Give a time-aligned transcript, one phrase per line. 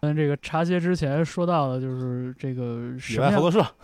[0.00, 3.32] 嗯，这个茶歇之前说到的就是这个野什么样？
[3.34, 3.66] 外合作社，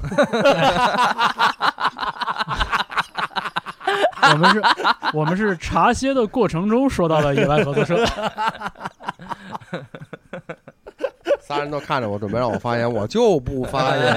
[4.33, 4.63] 我们是，
[5.15, 8.05] 我们是茶歇的过程中说到了野外合作社。
[11.41, 14.15] 仨人都看着我，准备让我发言，我就不发言。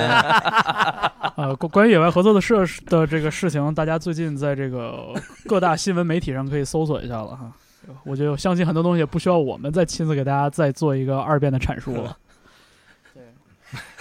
[1.36, 5.14] 呃， 关关于野外合作的社的这个事情，大家最近在这个
[5.48, 7.52] 各大新闻媒体上可以搜索一下了哈。
[8.06, 12.18] 我觉得相信很多东西不需要我们再亲自给大家再做一个二遍的阐述了。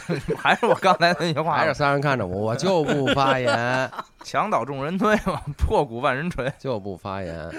[0.06, 3.90] 对 还是我刚才那句话还是，三人看着我，我就不发言，
[4.22, 6.52] 墙倒众人推嘛，破鼓万人锤。
[6.58, 7.50] 就不发言。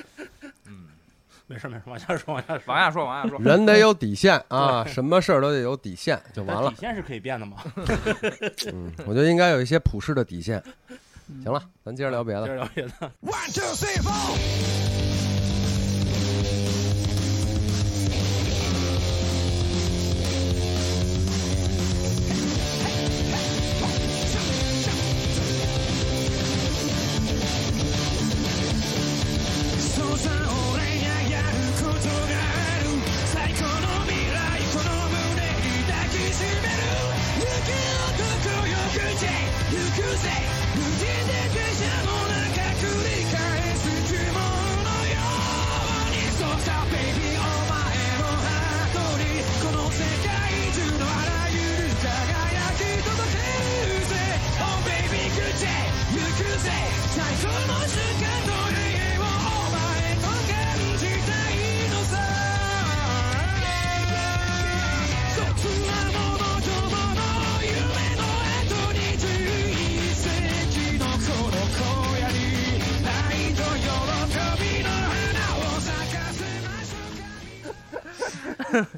[0.67, 0.85] 嗯，
[1.47, 2.63] 没事没事，往下说，往下说。
[2.67, 3.39] 往下说，往下说。
[3.39, 6.75] 人得有底线啊，什么事儿都得有底线，就完了底。
[6.75, 7.57] 线是可以变的嘛？
[8.71, 10.61] 嗯，我觉得应该有一些普世的底线。
[11.43, 12.41] 行了，咱接着聊别的。
[12.41, 12.91] 接着聊别的。
[13.23, 15.14] One, two, three, four.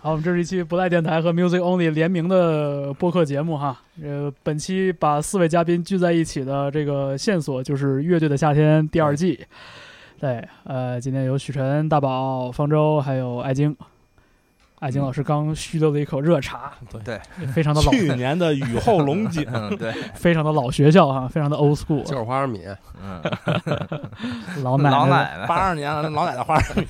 [0.07, 3.77] 好，我们这是一期不赖电台和 Music Only 联名的播客节目哈。
[4.01, 9.45] 呃，本期把四位嘉宾聚在一起的这个线索就是《乐队的夏天》第二季。
[10.17, 13.75] 对，呃，今天有许晨、大宝、方舟，还有艾晶。
[14.79, 16.71] 艾晶老师刚虚溜了一口热茶，
[17.03, 22.61] 对，非常的老，去年的雨后龙井， 嗯，对，非常的老学校哈，非常的 old school，就是花生米，
[23.03, 23.21] 嗯，
[24.63, 25.47] 老奶奶老奶奶。
[25.47, 26.87] 八二年老奶奶花生米，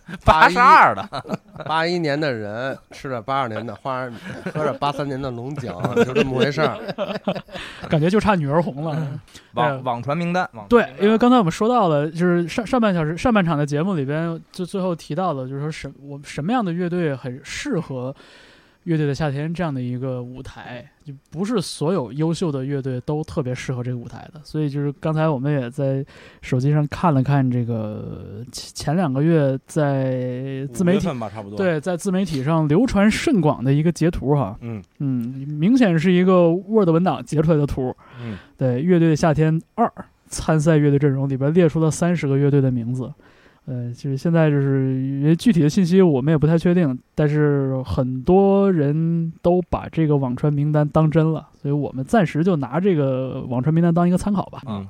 [0.24, 1.08] 八十二的，
[1.66, 4.18] 八一年的人吃着八二年的花生米，
[4.52, 5.72] 喝着八三年的龙井，
[6.04, 6.78] 就这么回事儿。
[7.88, 9.20] 感觉就差女儿红了。
[9.54, 18.14] 网网传名单，网传对因为刚才我们说到了，就是上上半小时上半场的节目里边，就最后提到了，就是说什我们什么样的乐队很适合
[18.84, 24.40] 乐队的夏天这样的一个舞台，就不是所有优秀的乐队都特别适合这个舞台的。
[24.42, 26.04] 所以就是刚才我们也在
[26.40, 37.94] 手机上看了看这个前前两个月在自媒体吧，差不多。，对在自媒体上流传甚广的一个截图哈，嗯嗯，明显是一个 Word 文档截出来的图。
[38.20, 39.90] 嗯，对，乐队的夏天二
[40.26, 43.12] 参赛乐队阵容里边列出了三十个乐队的名字。
[43.66, 54.62] 呃，就是现在就是因为具体的信息我们也不太确定，但是很多人都把这个网传名单当真了，所以我们暂时就拿这个网传名单当一个参考吧。
[54.66, 54.84] 嗯，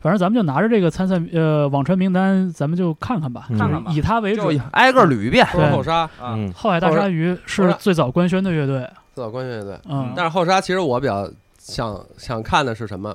[0.00, 4.58] 反正咱们就拿着这个参赛呃网传名单，咱们就看看吧，看看吧以它为就准。
[4.72, 8.78] 挨个捋一遍说后沙，啊，嗯，后海大鲨鱼是最早官宣的乐队，
[9.14, 9.78] 最早官宣乐队。
[9.90, 13.14] 嗯，但是后沙其实我比较想想看的是什么？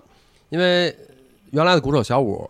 [0.50, 0.96] 因为
[1.50, 2.48] 原来的鼓手小五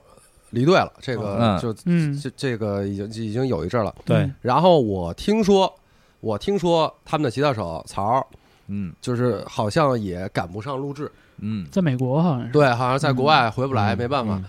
[0.52, 1.60] 离队了，这个嗯。
[1.60, 3.94] 就嗯，这这个已经已经有一阵了。
[4.06, 4.18] 对。
[4.18, 5.74] 嗯，然后我听说，
[6.20, 8.26] 我听说他们的吉他手曹
[8.68, 8.94] 嗯。
[9.02, 13.98] 就是好像也赶不上录制，嗯，在美国好像是，对，好像在国外回不来，嗯。
[13.98, 14.36] 没办法。
[14.36, 14.46] 嗯。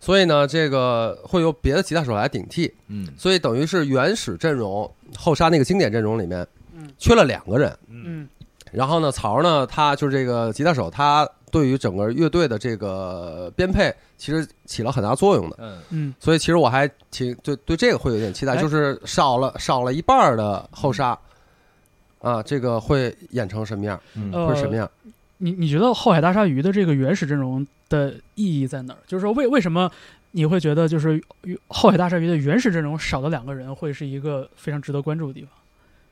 [0.00, 3.08] 所以呢，这个会由别的吉他手来顶替，嗯。
[3.16, 6.90] 所以等于是原始阵容后沙那个经典阵容里面嗯。
[6.98, 7.76] 缺了两个人。
[7.88, 8.28] 嗯。
[8.72, 15.56] 然后呢，曹呢，他就是这个吉他手，他对于整个乐队的这个编配其实起了很大作用的。
[15.60, 21.16] 嗯嗯所以其实我还挺对对这个会有点期待，哎就是少了少了一半的后沙，
[22.20, 24.00] 啊，这个会演成什么样？
[24.14, 24.90] 嗯呃会什么样？
[25.36, 28.98] 你你觉得后海大鲨鱼的这个原始阵容的意义在哪儿？
[29.06, 29.90] 就是说为为什么
[30.30, 31.22] 你会觉得就是
[31.68, 35.50] 后海大鲨鱼的原始阵容少了两个人，会是一个非常值得关注的地方？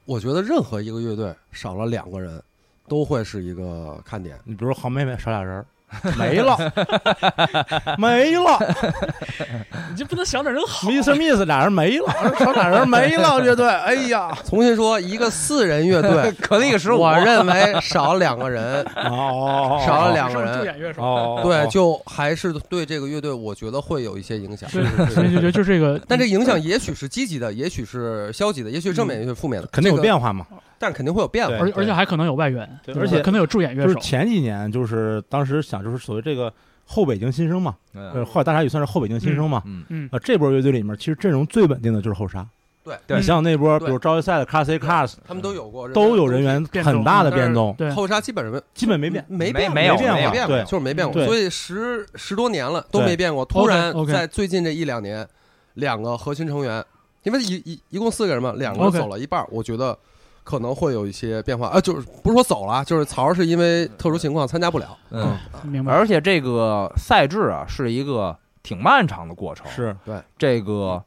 [0.04, 2.42] 我觉得任何一个乐队少了两个人，
[2.90, 4.36] 都会是一个看点。
[4.42, 5.64] 你比如好妹妹少俩人儿，
[6.18, 6.56] 没了，
[7.98, 8.58] 没了
[9.90, 11.14] 你就不能想点人好？，Mr.
[11.14, 12.06] Miss 俩人没了，
[12.38, 21.00] 少俩人没了，乐队，哎呀， 重新说，一个四人乐队，可那个十五，我认为少两个人，哦，少了两个助人，演乐手。
[21.00, 24.68] 哦，对，就还是对这个乐队，我觉得会有一些影响。
[24.70, 24.84] 对，
[25.14, 30.46] 所以就就这个，但这影响也许是积极的，也许是消极的，也许正面，也许负面的，肯定有变化嘛，
[30.80, 31.50] 但肯定会有变化。
[31.50, 34.00] 对而而且还可能有外援，对而且可能有助演乐就是手。
[34.00, 36.52] 前几年就是当时想就是所谓这个
[36.86, 39.62] 后北京新生嘛，呃，嗯后来大鲨鱼算是后北京新生嘛。
[39.66, 42.44] 嗯嗯呃，这波乐队里面其实阵容最稳定的就是后沙。
[42.82, 49.22] 对对你像那波，比对如招业赛的 Class A Class，他们都有过，都有人员很大的变动，对后沙基本上基本没变。
[49.28, 51.22] 没变，没没有变没有变过，对就是没变过。
[51.26, 55.28] 所以十十多年了都没变过，突然在最近这一两年，
[55.74, 56.82] 两个核心成员，
[57.22, 59.96] 因为一一一共四个人嘛，两个走了一半，我觉得
[60.50, 61.68] 可能会有一些变化。
[61.68, 65.92] 啊，就是不是说走了，就是曹儿是因为特殊情况参加不了，嗯，明白？
[65.92, 69.64] 而且这个赛制啊是一个挺漫长的过程。
[69.68, 69.96] 是。
[70.04, 70.20] 对。
[70.36, 71.02] 这个，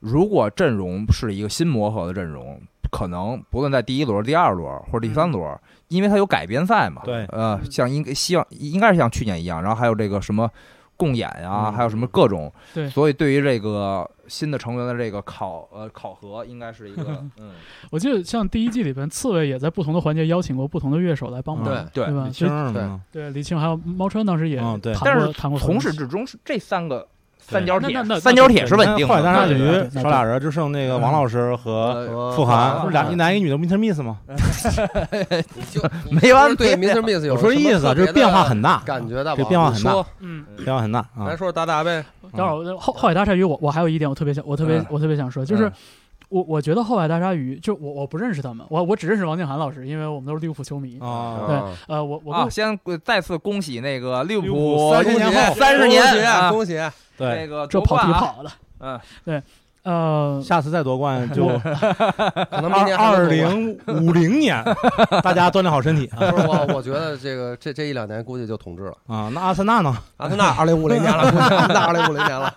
[0.00, 2.60] 如果阵容是一个新磨合的阵容，
[2.90, 5.58] 可能不论在第一轮、第二轮或者第三轮，
[5.88, 7.24] 因为它有改编赛嘛，对。
[7.26, 10.50] 呃，像应希望应该是像去年一样，然后还有这个什么
[10.96, 11.72] 共演呀、嗯。
[11.72, 12.88] 还有什么各种，对。
[12.88, 17.04] 所以对于这个新的成员的这个考呃考核，应该是一个
[17.38, 17.52] 嗯，
[17.90, 22.24] 我记得像第一季里边，刺猬也在不同的环节邀请过不同的乐手来帮忙，嗯对对吧？
[22.26, 24.94] 李青对，对李青还有猫川当时也嗯对。
[25.04, 27.06] 但是谈过从始至终是这三个
[27.46, 33.76] 三角铁那那那，三角铁是稳定后海大鲨的，鱼对对对少俩人，就剩那个王老师和呃傅涵，不是俩呃一男一女的 Mr.
[33.78, 34.18] Miss 吗？
[36.10, 37.02] 没完对没 Mr.
[37.02, 41.36] Miss 有我说什么意思就是变化很大，感觉到，这变化很大嗯，变化很大啊来。
[41.36, 42.04] 说说达达呗，
[42.36, 45.72] 待会儿后后海大鲨鱼，我我还有一点我特别想，我特别、嗯我特别想说，就是嗯
[46.30, 50.98] 我我觉得后海大鲨鱼，就我我不认识他们，我我只认识王静涵老师，因为我们都是利物浦球迷。
[50.98, 56.80] 啊，对啊呃，我我啊，先再次恭喜那个利物浦浦30年后三十年恭喜啊恭喜！
[57.16, 58.50] 对这，个这跑题跑的，
[58.80, 59.42] 嗯，对，
[59.84, 61.46] 呃，下次再夺冠就
[62.50, 64.64] 可能明二年还能夺冠二零五零年，
[65.22, 68.96] 大家锻炼好身体啊不是我，我觉得这个这这一两年估计就统治了。
[69.06, 69.30] 啊！
[69.34, 69.94] 那阿森纳呢？
[70.16, 72.52] 阿森纳二零五零年了， 估计阿森纳二零五零年了。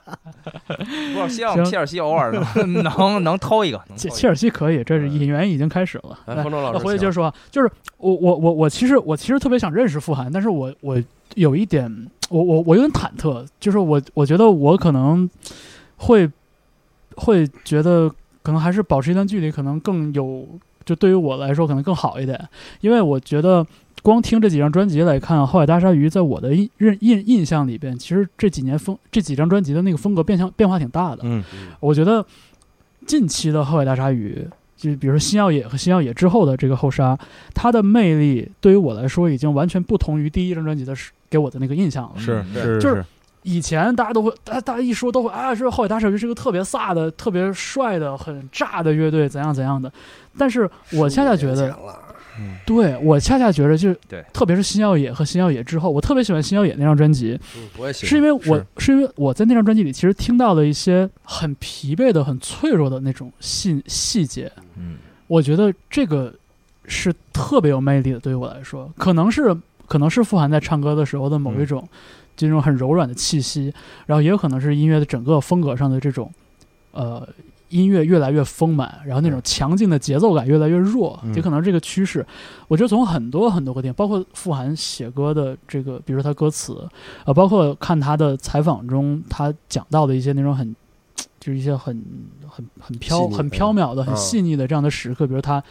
[1.14, 6.18] 不是希望行切尔西偶尔能能能偷一个，能偷一切切尔西可以，这是引援已经开始了。
[6.26, 10.98] 方舟老师，那回去接着说啊，就是我我我我其实我其实特别想认识傅涵，但是我我
[11.36, 11.92] 有一点，
[12.30, 15.30] 我我我有点忐忑，就是我我觉得我可能
[15.98, 16.30] 会
[17.16, 18.10] 会觉得
[18.42, 20.48] 可能还是保持一段距离，可能更有，
[20.86, 22.48] 就对于我来说可能更好一点，
[22.82, 23.66] 因为我觉得。
[24.04, 31.24] 光听这几张专辑来看，《后海大鲨鱼》在我的印印印印象里边，其实这几年风这几张专辑的那个风格变相变化挺大的。
[31.24, 31.44] 嗯，
[31.82, 32.26] 我觉得
[33.06, 34.48] 近期的后海大鲨鱼，
[34.78, 37.18] 就比如说新耀野和新耀野之后的这个后沙，
[37.54, 42.14] 它的魅力对于我来说已经完全不同于第一张专辑的是给我的那个印象了。
[42.18, 43.04] 是嗯是就是
[43.44, 49.92] 以前大家都会，大大家一说都会啊，说后海大鲨鱼是个特别飒的、特别帅的、很炸的乐队，怎样怎样的。
[50.38, 51.74] 但是我恰恰觉得，
[52.66, 58.10] 对我恰恰觉得就对特别是新耀野和新耀野之后，我特别喜欢新耀野那张专辑，嗯，我也喜欢。
[58.10, 64.98] 是因为我是是因为我在那张专辑里其实听到了一些很疲惫的、很脆弱的那种细细节，嗯
[65.28, 66.34] 我觉得这个
[66.86, 68.20] 是特别有魅力的。
[68.20, 69.56] 对于我来说，可能是
[69.88, 71.82] 可能是富含在唱歌的时候的某一种、
[72.36, 73.74] 就这种很柔软的气息，
[74.06, 76.32] 然后也有可能是音乐的整个风格上的这种
[76.92, 77.28] 呃。
[77.70, 81.34] 音乐越来越丰满，然后那种强劲的节奏感越来越弱，嗯。
[81.36, 82.26] 也可能这个趋势。
[82.68, 86.88] 我觉得从很多很多个点，包括富含写歌的这个，比如说他歌词，
[87.26, 90.76] 呃，包括看他的采访中，他讲到的一些那种很，
[91.40, 92.04] 就是一些很
[92.48, 94.18] 很很飘很飘渺的、很嗯。
[94.18, 95.64] 细腻的这样的时刻，比如他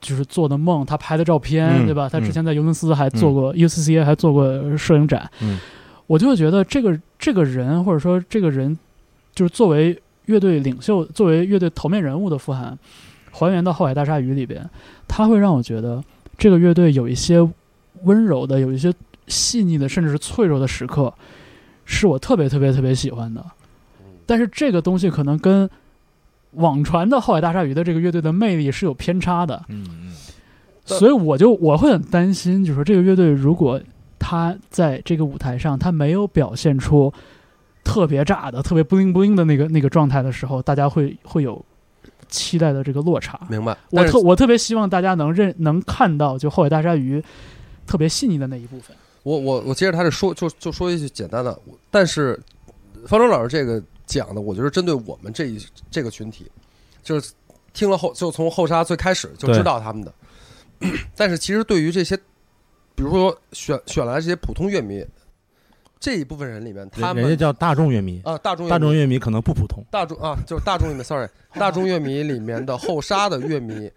[0.00, 2.08] 就是做的梦，他拍的照片，嗯对吧？
[2.08, 2.32] 他之嗯。
[2.32, 5.58] 前在尤文斯还做过、UCCA 还做过摄影展，嗯。
[6.06, 8.76] 我就会觉得这个这个人或者说这个人，
[9.32, 9.96] 就是作为
[10.30, 12.78] 乐队领袖，作为乐队头面人物的富含，
[13.32, 14.64] 还原到《后海大鲨鱼》里边，
[15.08, 16.02] 他会让我觉得
[16.38, 17.40] 这个乐队有一些
[18.04, 18.92] 温柔的，有一些
[19.26, 21.12] 细腻的，甚至是脆弱的时刻，
[21.84, 23.44] 是我特别特别特别喜欢的。
[24.24, 25.68] 但是这个东西可能跟
[26.52, 30.12] 网传的《后海大鲨鱼》的这个乐队的魅力是有偏差的，嗯嗯。
[30.84, 33.80] 所以我就我会很担心，就是说这个乐队如果
[34.18, 37.12] 他在这个舞台上他没有表现出
[37.84, 41.64] 特别炸的、特别 bling bling 的那个那个状态的时候，大家会会有
[42.28, 43.40] 期待的这个落差。
[43.48, 43.76] 明白。
[43.90, 47.22] 我特我特别希望大家能认能看到就后海大鲨鱼
[47.86, 48.96] 特别细腻的那一部分。
[49.22, 51.58] 我我我接着他这说，就就说一句简单的，
[51.90, 52.40] 但是
[53.06, 56.50] 方舟老师这个讲的，我觉得针对我们这一这个群体，
[57.02, 57.32] 就是
[57.72, 60.12] 听了后就从后沙最开始就知道他们的，
[61.14, 62.16] 但是其实对于这些，
[62.94, 65.04] 比如说选选来这些普通乐迷
[66.00, 69.84] 这一部分人里面，他们人家叫大众乐迷，啊大众乐迷大众乐迷可能不普通。
[69.90, 73.92] 大众啊，就是大众乐迷，sorry， 大众乐迷里面的后沙的乐迷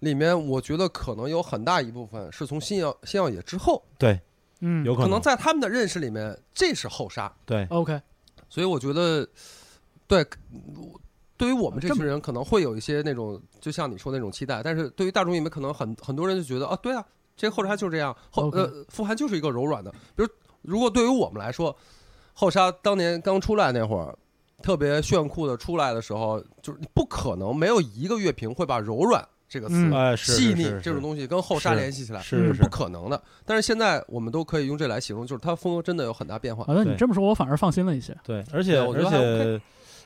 [0.00, 4.20] 里面，我觉得可能有很大一部分是从新耀新耀野之后，对，
[4.60, 7.32] 嗯，有可能在他们的认识里面，这是后沙。
[7.46, 7.98] 对，哦 OK，
[8.50, 9.26] 所以我觉得，
[10.06, 10.22] 对，
[11.38, 17.02] 对于我们这群人可能会有一些那种，就像你说的那种期待，但是对于大众影迷，可能很很多人就觉得啊，对啊，
[17.36, 19.90] 这个后沙就是这样，后呃富含就是一个柔软的。
[20.14, 20.28] 比如，
[20.68, 21.74] 如果对于我们来说，
[22.34, 24.16] 后沙当年刚出来那会儿，
[24.62, 32.20] 特别炫酷的出来的时候，就是你不可能没有一个乐评会把柔软这个词、嗯哎，细腻这种东西跟后沙联系起来。
[32.20, 36.64] 是是不可能的，但是现在我们都可以用这来形容，就是它风格真的有很大变化。
[36.64, 38.16] 好的，你这么说，我反而放心了一些。
[38.22, 39.60] 对，而且而对我觉得还且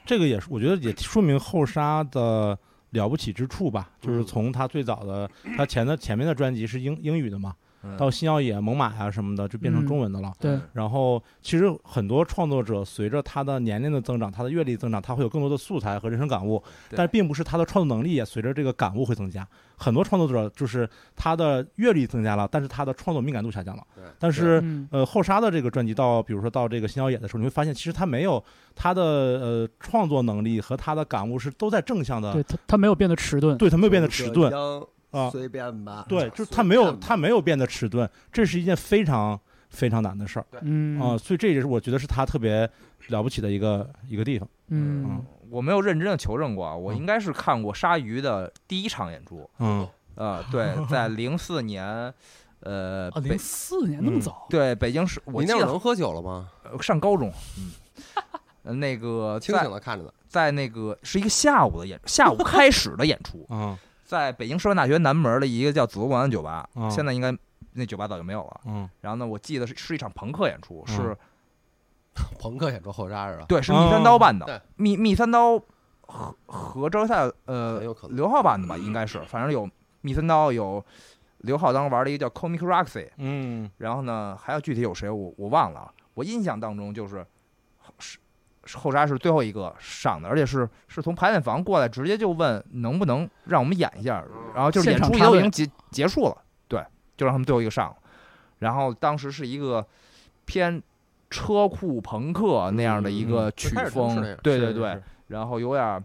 [0.06, 2.56] 这个也是，我觉得也说明后沙的
[2.90, 7.62] 了不起之处吧，就是嗯从他最早的他前的前面的专辑是英英语的嘛，嗯
[7.98, 10.32] 到新耀野、猛犸呀什么的就变成嗯中文的了。
[10.38, 19.46] 对，然后，其实很多创作者随着他的年龄的增长，他的阅历增长，他会有更多的素材和人生感悟，对但并不是他的创作能力也随着这个感悟会增加。
[19.76, 23.82] 很多创作者就是他的阅历增加了，但是他的创作敏感度下降了。
[23.96, 28.42] 对但是嗯呃，后沙的这个专辑到，比如说到这个新耀野的时候，你会发现，其实他没有
[28.76, 33.58] 他的呃创作能力和他的感悟是都在正向的，对他他没有变得迟钝。
[33.58, 34.52] 对他没有变得迟钝
[35.12, 36.04] 啊，随便吧。
[36.08, 39.38] 对，就是他没有他没有变得迟钝，这是一件非常
[39.70, 40.46] 非常难的事儿。
[40.62, 41.00] 嗯。
[41.00, 42.68] 啊，所以这也是我觉得是他特别
[43.08, 44.48] 了不起的一个一个地方。
[44.68, 45.24] 嗯。
[45.50, 49.86] 我没有认真的求证过啊，我嗯应该是看过鲨鱼的第一场演出，嗯。
[50.14, 52.12] 呃，对，在零四年，
[52.60, 54.20] 呃，零四年那么嗯。
[54.20, 56.48] 早，对北京市，我记得你那会儿能喝酒了吗？
[56.64, 57.72] 呃上高中，嗯，
[58.62, 60.12] 呃 那个清在醒的看着呢。
[60.28, 63.76] 在那个是一个下午的演，下午开始的演出， 嗯
[64.12, 67.34] 在北京师范大学南门的一个叫紫罗兰的酒吧，嗯现在应该
[67.72, 68.60] 那酒吧早就没有了。
[68.66, 71.16] 嗯然后呢，我记得是是一场朋克演出，嗯是
[72.38, 73.46] 朋克演出后扎是吧？
[73.48, 75.58] 对，是密三刀办对的，密密三刀
[76.02, 79.66] 和和周赛呃有可能刘浩办的吧，应该是，反正有
[80.02, 80.84] 密三刀有
[81.38, 87.26] 刘浩当时玩了一个叫 Comic Roxy，嗯然后呢还有具体有谁我我忘了啊，我印象当中就是
[88.74, 96.36] 后沙是最后一个上的，而且是是从排练房过来，直接就问能不能让我们演一下，然后就是演出都已经结结束了，
[96.68, 96.84] 对，
[97.16, 97.96] 就让他们最后一个上了，
[98.58, 99.86] 然后当时是一个
[100.44, 100.82] 偏
[101.30, 105.00] 车库朋克那样的一个曲风对对对。
[105.28, 106.04] 然后有点儿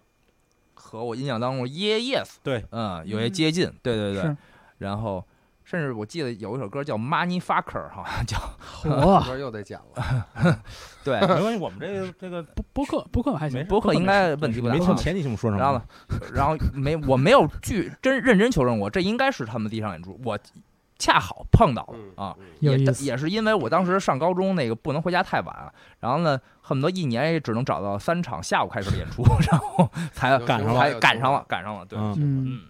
[0.73, 4.33] 和我印象当中耶 yes 对，嗯有些接近，对对对，
[4.77, 5.21] 然后
[5.69, 8.37] 甚至我记得有一首歌叫 Money Fucker 好像叫
[8.89, 10.23] 我 这又得剪了。
[11.03, 14.79] 对，没关系，我们这个这个播播客播客还行播，客应该问题不大没。
[14.79, 15.61] 听前几期我们说什么？
[15.61, 15.83] 然后呢，
[16.33, 20.39] 然后没我没有据真认真求证过，这应该是他们第一场演出，我
[20.97, 22.35] 恰好碰到了嗯啊。
[22.61, 22.77] 也。
[22.77, 29.21] 也是因为我当时上高中，那个不能回家太晚，然后呢，恨不得一年也只能找到三场下午开始的演出，
[29.51, 32.61] 然后才赶上了赶上了，赶上了，对，嗯，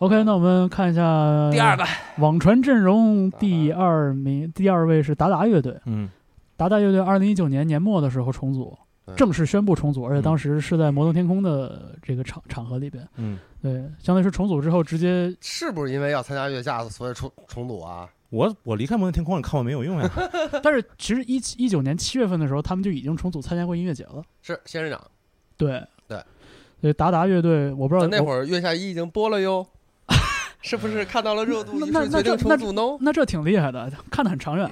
[0.00, 1.84] ，OK，那我们看一下第二个
[2.18, 5.78] 网传阵容第二名，第二位是达达乐队。
[5.86, 6.10] 嗯
[6.56, 8.76] 达达乐队二零一九年年末的时候重组，
[9.16, 13.06] 正式宣布重组，而且嗯当时是在摩登天空的这个场场合里边。
[13.16, 18.06] 嗯，对，相当于是重组之后直接是不是因为要参加月下，所以重重组啊？
[18.28, 20.10] 我我离开摩登天空，你看我没有用呀。
[20.62, 24.22] 但是其实一一九年七月份的时候，他们就已经重组参加过音乐节了。
[24.42, 25.00] 是仙人掌，
[25.56, 26.22] 对对，
[26.80, 29.66] 所以达达乐队，我不知道那会儿儿月下一已经播了哟，
[30.62, 32.82] 是不是看到了热度，那那那重组呢？
[33.00, 34.70] 那这挺厉害的，看得很长远。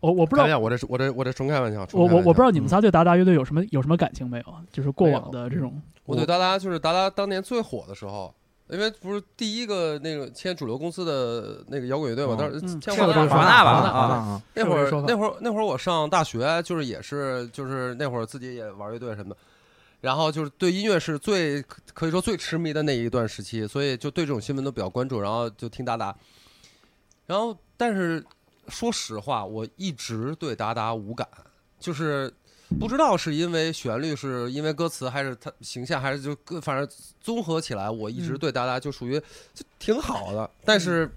[0.00, 4.44] 我我不知道我这我这我这纯开玩笑，我我我不知道你们仨对达达乐队有什么有什么感情没有？
[4.70, 8.32] 就是过往的这种，我对达达就是达达当年最火的时候，
[8.70, 19.36] 因为不是第一个那个签主流公司的那个摇滚乐队嘛，哦当时嗯签这个都是华纳华纳吧啊啊那会儿那会儿那会儿我上大学，就是也是就是那会儿自己也玩乐队什么的，
[20.00, 21.60] 然后就是对音乐是最
[21.92, 26.16] 可以说最痴迷的那一段时期，所以就对这种新闻都比较关注，然后就听达达，
[27.26, 28.24] 然后但是
[28.68, 31.26] 说实话，我一直对达达无感，
[31.80, 32.32] 就是
[32.78, 36.88] 不知道是因为旋律，是因为歌词，还是他形象，还是就各反正
[37.20, 39.18] 综合起来，我一直嗯对达达就属于
[39.52, 41.10] 就挺好的，但是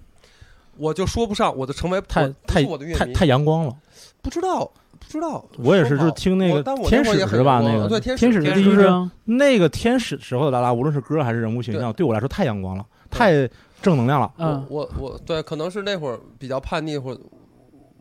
[0.76, 3.76] 我就说不上，我就成为太太我的乐迷，太太阳光了。
[4.22, 5.44] 不知道，不知道。
[5.58, 8.88] 我也是就是听那个天使是吧那个对天天使的天第一是，
[9.24, 12.06] 那个天使时候的达达，无论是歌还是人物形象，对。
[12.06, 13.48] 我来说太阳光了，太
[13.82, 14.32] 正能量了。
[14.38, 17.20] 嗯，我我我对，可能是那会儿比较叛逆，或者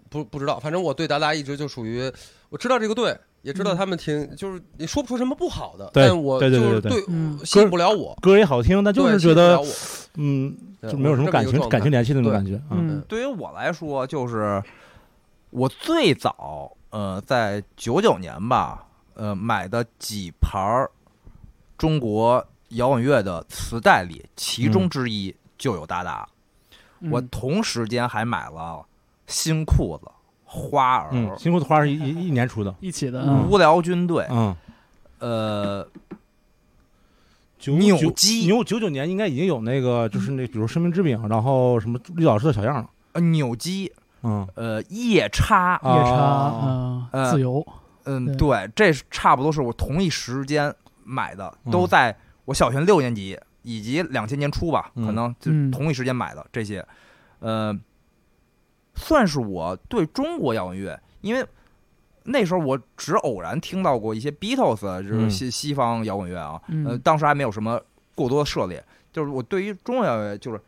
[0.10, 2.12] 不不知道，反正我对达达一直就属于
[2.50, 3.77] 我知道这个队，也知道嗯。
[3.77, 7.39] 他们挺，就是你说不出什么不好的，对但我对对就是对对嗯。
[7.43, 9.60] 吸引不了我，歌也好听，但就是觉得
[10.17, 12.62] 嗯，就没有什么感情感情联系的那种感觉。
[12.70, 12.98] 嗯。
[12.98, 13.03] 嗯。
[13.08, 14.62] 对于我来说，就是
[15.50, 20.90] 我最早呃在九九年吧，呃买的几盘儿
[21.78, 26.28] 中国摇滚乐的磁带里，其中嗯之一就有达达。
[27.10, 28.86] 我嗯同时间还买了
[29.26, 30.12] 新裤子、
[30.44, 32.76] 花儿、嗯，辛苦的花是一一一年出的。
[32.80, 34.56] 一起的，嗯无聊军队，嗯
[35.20, 35.88] 呃，
[37.58, 42.90] 九九扭机扭九九年应该已经有那个，就是那比如生命之饼，然后什么绿岛师的小样了。
[43.14, 43.92] 呃扭机，
[44.24, 45.98] 嗯，呃，夜叉，啊。
[45.98, 47.66] 夜叉，哦嗯，呃自由，
[48.06, 48.36] 嗯，对。
[48.36, 50.74] 对，这是差不多是我同一时间
[51.04, 51.72] 买的，嗯。
[51.72, 55.06] 都在我小学六年级以及两千年初吧，嗯。
[55.06, 55.72] 可能就嗯。
[55.72, 56.86] 同一时间买的这些，
[57.40, 57.78] 呃，
[58.96, 61.46] 算是我对中国摇滚乐，因为
[62.24, 65.30] 那时候我只偶然听到过一些 Beatles，就是嗯。
[65.30, 67.82] 西西方摇滚乐啊，呃，嗯当时还没有什么
[68.13, 70.62] 过多的涉猎，就是我对于中国摇滚乐，就是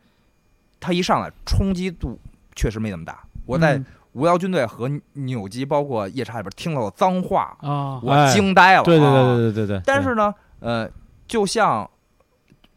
[0.80, 2.18] 它一上来冲击度
[2.56, 3.23] 确实没那么大。
[3.46, 3.86] 我在嗯。
[4.12, 8.32] 无聊军队和扭机，包括夜叉里边听到的脏话，啊，我哎。
[8.32, 8.84] 惊呆了。
[8.84, 9.12] 对对啊。
[9.12, 9.82] 对对对对对。
[9.84, 10.88] 但是呢，呃，
[11.26, 11.90] 就像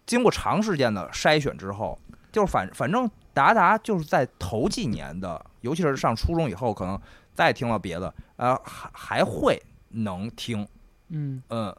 [0.07, 1.99] 经过长时间的筛选之后，
[2.31, 6.99] 就是反反正达达就是在头几年的，尤其是上初中以后，可能
[7.35, 10.67] 再听到别的，呃，还还会能听，
[11.09, 11.43] 嗯。
[11.49, 11.75] 嗯，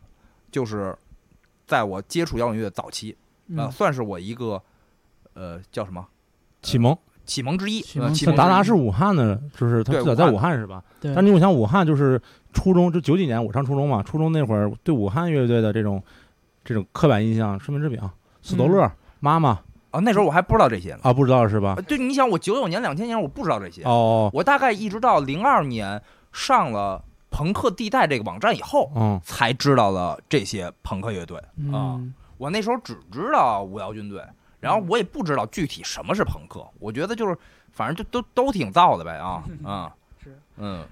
[0.53, 0.97] 就是
[1.67, 3.17] 在我接触摇滚乐早期，
[3.57, 4.63] 呃，嗯，算是我一个
[5.35, 6.07] 呃叫什么？
[6.63, 6.97] 启蒙，
[7.29, 10.83] 启蒙之一，启蒙呃启蒙之一达达是武汉的，就是他对最早在武武汉是吧？
[10.99, 12.21] 对，但你我想，武汉就是
[12.55, 16.03] 初中，就九几年我上初中嘛，初中那会儿对武汉乐队的这种
[16.65, 18.01] 这种刻板印象，生命之饼、
[18.43, 21.01] 斯多勒、妈妈啊，那时候我还不知道这些呢。
[21.03, 21.83] 啊，不知道是吧呃？
[21.83, 31.39] 对，你想我九九年、两千年我不知道这些，哦，我大概一直到零二年上了朋克地带这个网站以后，嗯才知道了这些朋克乐队。
[31.39, 34.23] 啊嗯我那时候只知道五幺军队，
[34.61, 36.67] 然后我也不知道具体什么是朋克。
[36.79, 37.37] 我觉得就是
[37.73, 39.91] 反正就都都挺燥的呗啊， 嗯，
[40.23, 40.85] 是嗯，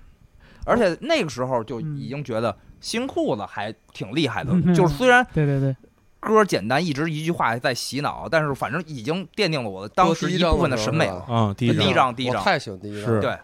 [0.65, 1.97] 而且那个时候就嗯。
[1.97, 5.75] 已经觉得新裤子还挺厉害的， 嗯就是虽然对对对，
[6.21, 11.25] 歌简单，一直一句话在洗脑，但是反正已经奠定了我的当时一部分的审美了。
[11.29, 12.15] 啊，第一第一张。
[12.15, 13.21] 第一张太喜欢第一张，是。
[13.21, 13.37] 对，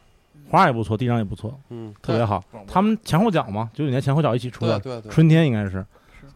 [0.48, 2.44] 花也不错，第一张也不错，嗯，特别好。
[2.68, 5.84] 他们前后脚嘛，九九年前后脚一起出的，对对对，春天应该是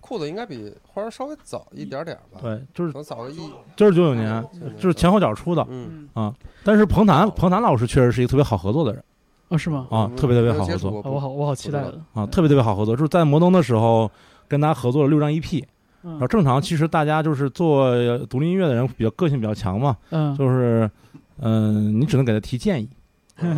[0.07, 3.37] 裤子应该比花儿稍微早一点点吧，，对，就是能早个一，
[3.75, 4.45] 就是九九年，
[4.79, 5.67] 就是前后脚出的。
[5.69, 6.33] 嗯，啊，
[6.63, 9.03] 但是彭坦彭坦老师确实是一个特别好合作的人
[9.49, 9.87] 哦，是吗？
[9.91, 12.97] 啊，嗯特别特别好合作我好，我好期待的，啊，特别特别好合作。
[12.97, 14.11] 就是在摩登的时候
[14.49, 15.63] 跟他合作了六张 EP，
[16.03, 17.95] 然后嗯正常其实大家就是做
[18.27, 20.91] 独立音乐的人比较个性比较强嘛，嗯，就是
[21.39, 22.89] 嗯，你只能给他提建议，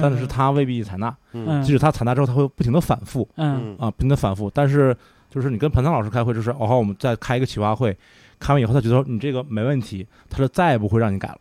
[0.00, 1.14] 但是他未必采纳。
[1.32, 4.50] 嗯即使他采纳之后，他会不停的反复嗯啊，不停的反复。
[4.52, 4.96] 但是
[5.30, 7.96] 就是你跟彭仓老师开会，就是哦好，我们再开一个企划会，
[8.38, 11.38] 开完以后他觉得说你这个没问题，他就再也不会让你改了。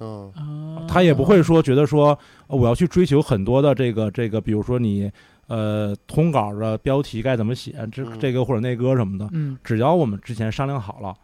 [0.00, 0.32] 嗯。
[0.34, 5.10] 啊他也不会说觉得说呃我要去追求很多的这个这个，比如说你
[5.46, 8.18] 呃通稿的标题该怎么写，这嗯。
[8.20, 9.56] 这个或者那个什么的，嗯。
[9.64, 11.14] 只要我们之前商量好了，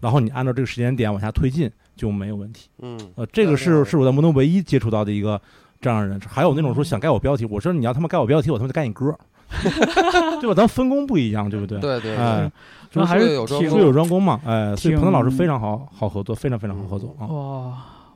[0.00, 2.68] 然后你按照这个时间点往下推进就没有问题。
[2.78, 5.40] 嗯，呃，这个是是我在摩登唯一接触到的一个
[5.80, 6.20] 这样的人。
[6.20, 9.16] 还有那种说想盖我标题，我说你要他妈盖我标题，我他妈就盖你歌，
[10.40, 10.54] 对吧？
[10.54, 11.78] 咱分工不一样，对不对？
[11.80, 12.50] 对对哎
[12.90, 17.26] 主要还是有专挺术有专攻嘛，哎，所以挺彭坦老师非常好好合作，非常非常好合作啊。
[17.26, 17.36] 哇，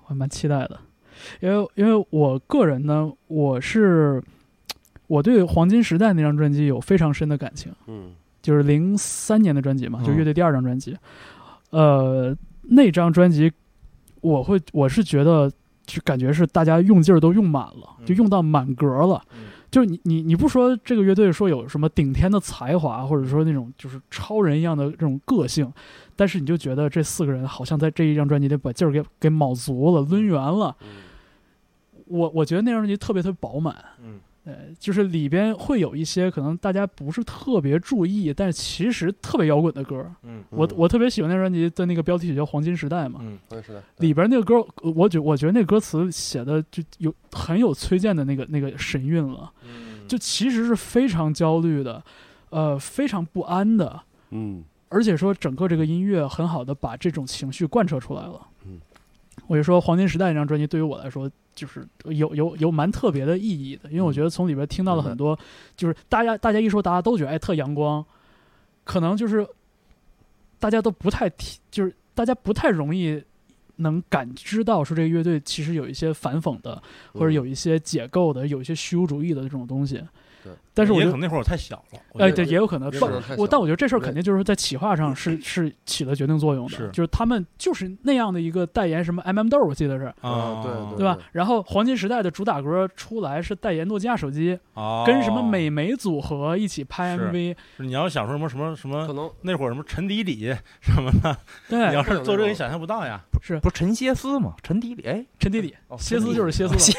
[0.03, 0.79] 我还蛮期待的，
[1.40, 4.23] 因为因为我个人呢，我是
[5.09, 10.97] 我对黄金时代那张专辑有非常深的感情，嗯就是零三年的专辑嘛，嗯就乐队第二张专辑，
[11.71, 13.53] 呃，那张专辑
[14.23, 15.53] 我会我是觉得
[15.85, 19.23] 就感觉是大家用劲儿都用满了，就用到满格了。
[19.35, 19.40] 嗯
[19.72, 25.72] 就是你你你不说这个乐队说有什么顶天的才华，或者说那种就是超人一样的这种个性，
[26.14, 30.76] 但是你就觉得这四个人好像在这一张专辑里把劲儿给给卯足了，抡圆了。
[30.82, 30.88] 嗯
[32.06, 40.05] 我我觉得那张专辑特别特别饱满，嗯，呃，就是里边会有一些可能大家不是特别注意，但其实特别摇滚的歌。
[40.22, 40.42] 嗯。
[40.50, 50.09] 我我特别喜欢那张专辑的那个标题曲叫《黄金时代》嘛，嗯黄金时代，里边那个歌，呃我觉我觉得那歌词写的就有很有崔健的那个那个神韵了，嗯。
[50.09, 52.02] 就其实是非常焦虑的，
[52.50, 54.64] 呃，非常不安的，嗯。
[54.88, 58.38] 而且说整个这个音乐很好的把这种情绪贯彻出来了。
[58.66, 58.78] 嗯，
[59.46, 65.38] 我就说《黄金时代》这张专辑对于我来说就是有有有蛮特别的意义的，因为我觉得从里边听到了很多，
[65.76, 68.04] 就是大家大家一说，大家都觉得哎特阳光，
[68.84, 69.46] 可能就是
[70.58, 73.22] 大家都不太提，就是大家不太容易。
[73.76, 76.80] 能感知到说这个乐队其实有一些反讽的，
[77.14, 80.00] 或者有一些解构的，有一些虚无主义的这种东西
[80.42, 80.52] 对。
[80.74, 82.88] 但是我觉得可能那会儿我太小了，哎，对，也有可能。
[82.88, 86.88] 不也可能太，小我但我觉得这事儿肯定就是在企划上是 是起了决定作用的，是。
[86.92, 91.05] 就是他们就是那样的一个代言什么 M M 豆，我记得是啊，对对对。
[91.05, 91.18] 吧？
[91.33, 101.37] 然后黄金时代的主打歌出来是代言诺基亚手机，哦跟什么美眉组合一起拍 MV，你要想说什么什么什么可能那会儿什么陈迪里什么的，
[101.68, 103.20] 对你要，是做这个你想象不到呀。
[103.42, 103.59] 是。
[103.61, 104.55] 不是陈歇斯吗？
[104.62, 106.92] 陈迪里，哎，陈迪里，哦歇斯就是歇斯歇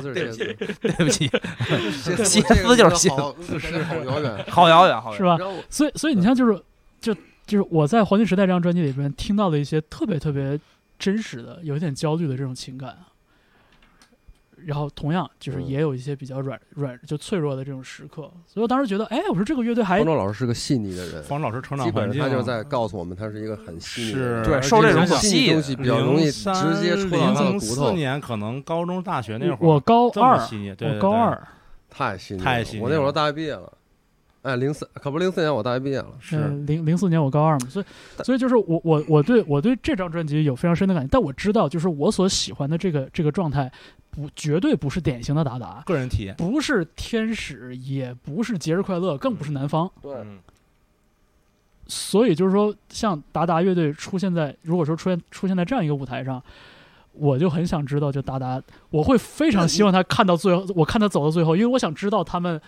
[0.00, 1.28] 斯对是不起，斯，对不起，
[2.24, 5.16] 歇歇斯就是 好，感觉好遥远， 好遥远，好遥远。
[5.16, 5.38] 是吧？
[5.68, 6.60] 所以所以你像就是
[7.00, 7.14] 就
[7.46, 10.58] 就是我在《黄金时代》这张专辑里边听到的一些特别特别
[10.98, 12.96] 真实的、有一点焦虑的这种情感。
[14.66, 26.50] 然后同样就是嗯也有一些比较软软就脆弱的这种时刻，所以我当时觉得，哎，我说这个乐队还方舟老师是个细腻的人，方老师成长基本环境上他就在告诉我们，他是一个很细腻的人，对受这种细腻东西比较容易直
[26.82, 31.48] 接戳到他的零骨头，四年可能高中大学那会儿，我高二，我高，二，
[31.90, 33.72] 太细腻了，太细腻我那会儿大学毕业了，
[34.42, 36.36] 哎，零四可不零四年我大学毕业了，是。
[36.36, 37.84] 嗯，零零四年我高二嘛，所以
[38.24, 43.70] 所以就是我我我对我对这张专辑有非常深的感觉，但我知道就是我所喜欢的这个这个状态，
[44.10, 49.90] 不绝对不是典型的达达，个人体验，不是天使，也不是节日快乐，更不是南方。
[50.00, 50.38] 对，嗯，
[51.86, 56.42] 所以就是说，像达达乐队出现在如果说出现出现在这样一个舞台上，
[57.18, 62.60] 我就很想知道，就达达，我会非常希望他看到最后，我看他走到最后，因为我想知道他们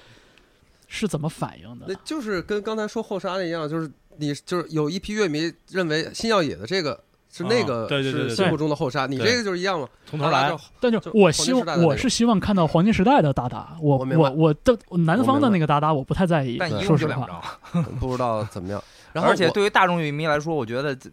[0.89, 1.95] 是怎么反应的那。
[2.05, 7.01] 就是跟刚才说后沙的一样，就是你就是有一批乐迷认为新耀野的这个
[7.33, 17.59] 是那个啊对对对对是心目中的后沙，你这个就是一样嘛，从头来，但就就我希望我是希望看到黄金时代的达达，我我我我的南方的那个达达我不太在意但一，说实共就两话。
[17.73, 18.83] 张，不知道怎么样。
[19.13, 21.11] 然后而且对于大众乐迷来说，我觉得这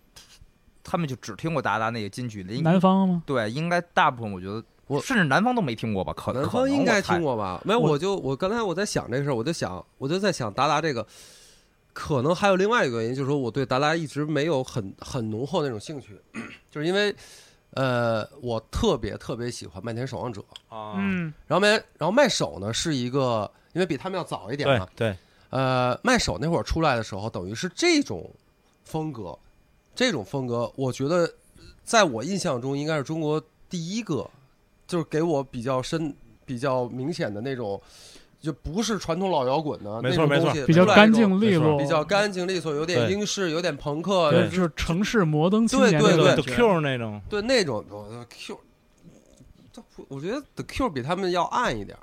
[0.89, 3.21] 他们就只听过达达那个金曲的，应南方吗？
[3.25, 6.13] 对，应该大部分我觉得我甚至南方都没听过吧？
[6.13, 7.61] 可南可能方应该听过吧？
[7.65, 11.05] 没有，我我就我刚才我在想这个事儿，我就想我就在想达达这个，
[11.91, 16.17] 可能还有另外一个原因，就是说我对达达一直没有很很浓厚那种兴趣，
[16.71, 17.13] 就是因为
[17.71, 25.17] 呃，我特别特别喜欢麦田守望者，啊，嗯，然后麦然后麦手呢是一个，因为比他们要早一点嘛，对对，
[25.49, 28.31] 呃，麦手那会儿出来的时候，等于是这种
[28.85, 29.37] 风格，
[29.97, 31.27] 这种风格，我觉得
[31.83, 34.29] 在我印象中应该是中国第一个，
[34.85, 37.81] 就是给我比较深、比较明显的那种，
[38.39, 48.59] 就不是传统老摇滚的没错没错那种东西比较干净利落，比较干净利索，有点英式，有点朋克，就就是是城市摩登青对对对年那种感 The Q 那种，对那种呃 Q，
[50.09, 51.97] 我觉得 The Q 比他们要暗一点，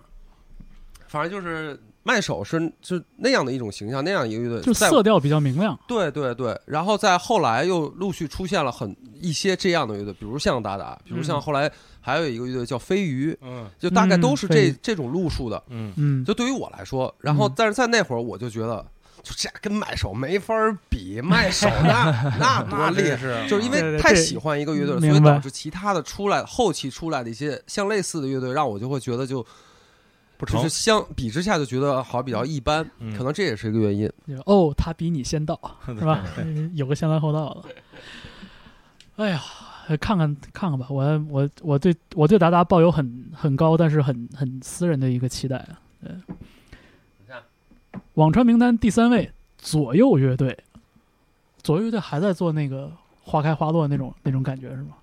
[1.06, 5.76] 反正就是麦手是是那样的一种形象，那样一个乐队，就在色调比较明亮。
[5.88, 15.60] 对对对，然后在后来又陆续出现了很一些这样的乐队，比如像达达，比如像嗯后来还有一个乐队叫飞鱼，嗯就大概都是这、嗯这种路数的。
[15.70, 18.84] 嗯，嗯，就对于我来说，然后嗯但是在那会儿我就觉得，
[19.22, 23.48] 就这跟麦手没法儿比，麦手那那 多厉害。
[23.48, 29.44] 就是因为太喜欢一个乐队了，所以导致其他的出来后期出来的一些像类似的乐队，让我就会觉得就
[30.36, 34.10] 不成就是，相比之下就觉得好像比较一般，嗯可能这也是一个原因。
[34.46, 36.24] 哦，他比你先到， 是吧？
[36.38, 37.62] 嗯有个先来后到的。
[39.16, 39.40] 哎呀，
[40.00, 45.78] 看看看看吧，我我我对我对达达抱有很很高，但是很很私人的一个期待啊。
[46.02, 46.12] 对，
[48.14, 50.56] 网传名单第三位，左右乐队，
[51.62, 52.90] 左右乐队还在做那个
[53.22, 54.96] 花开花落那种那种感觉是吗？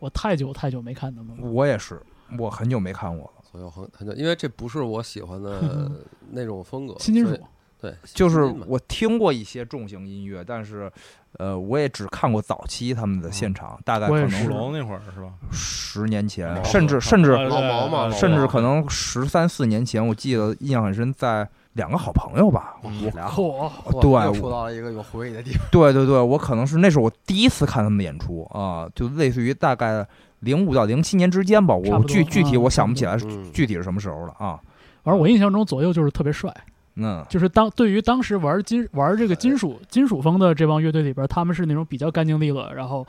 [0.00, 1.46] 我太久太久没看他们了。
[1.46, 2.00] 我也是，
[2.36, 3.41] 我很久没看过了。
[3.52, 5.90] 左右很很久，因为这不是我喜欢的
[6.32, 7.38] 那种风格，新金属，
[7.78, 10.90] 对，就是我听过一些重型音乐，但是，
[11.38, 15.34] 呃，我也只看过早期他们的现场，大概可能龙那会儿是吧？
[15.52, 25.60] 十年前，甚至甚至啊老毛嘛甚至可能十三四年前，我记得印象很深，在两个好朋友吧，嗯我俩嚯，哇对又说到了一个有回忆的地方。
[25.70, 30.06] 对对对，我可能是那是我第一次看他们的演出啊，就类似于大概
[30.42, 34.60] 零五到零七年之间吧，我具具体嗯我想不起来嗯，具体是什么时候了啊。
[35.02, 36.52] 反正我印象中左右就是特别帅，
[36.94, 43.04] 嗯，就是当对于当时玩金玩这个金属金属风的这帮乐队里边，他们是那种比较干净利落，然后，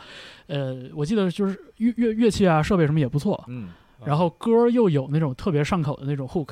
[0.47, 3.69] 呃，我记得就是乐乐乐器啊设备什么也不错，嗯，
[4.05, 6.49] 然后歌又有那种特别上口的那种 hook，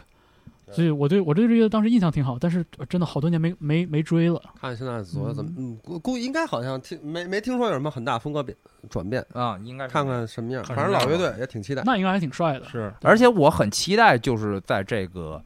[0.71, 4.41] 所以我对我对这个当时印象挺好，但是真的好多年没没没追了。
[4.59, 8.57] 看现在左右怎么，嗯，估估计应该好像听没没听说有什么很大风格变
[8.89, 10.63] 转变，啊，应该看看什么样。
[10.63, 11.83] 反正老乐队也挺期待。
[11.85, 15.41] 那应该还挺帅的，是而且我很期待，就是在这个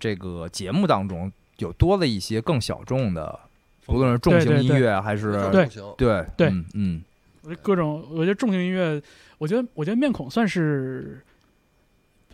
[0.00, 3.38] 这个节目当中有多了一些更小众的，
[3.86, 6.48] 不论是重型音乐还是对，对对。
[6.48, 7.02] 嗯嗯，
[7.42, 9.00] 我觉得各种，我觉得重型音乐，
[9.38, 11.22] 我觉得我觉得面孔算是，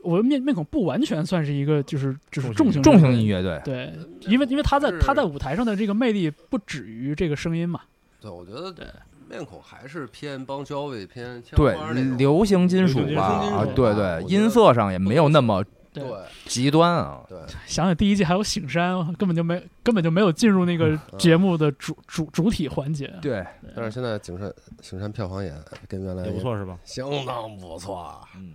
[0.03, 7.81] 我觉得面面孔不完全算是一个就是就是重型重型音乐对，对，因为因为他在他在舞台上的这个魅力不止于这个声音嘛，
[8.21, 8.87] 对，我觉得对。
[9.29, 11.77] 面孔还是偏邦交位偏对
[12.19, 16.03] 流行金属吧，啊对对，音色上也没有那么对。
[16.03, 17.21] 对极端啊。
[17.29, 23.09] 对，想想第一季还有醒山，根本就没根本就没有进入那个节目的主主主体环节。
[23.23, 25.55] 对，但是现在景山景山票房也
[25.87, 26.77] 跟原来也不，错是吧？
[26.85, 28.23] 相当不错啊。
[28.37, 28.55] 嗯，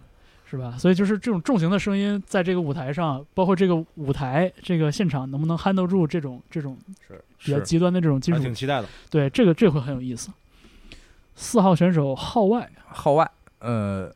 [0.50, 0.76] 是吧？
[0.78, 6.78] 所以就是这种重型的声音在这个舞台上，包括这个舞台这个现场能不能 handle 住这种这种
[7.40, 8.88] 比较极端的这种金属挺，期待的。
[9.10, 10.30] 对这个这会很有意思。
[11.36, 13.30] 四号选手号外号外，
[13.60, 14.10] 呃，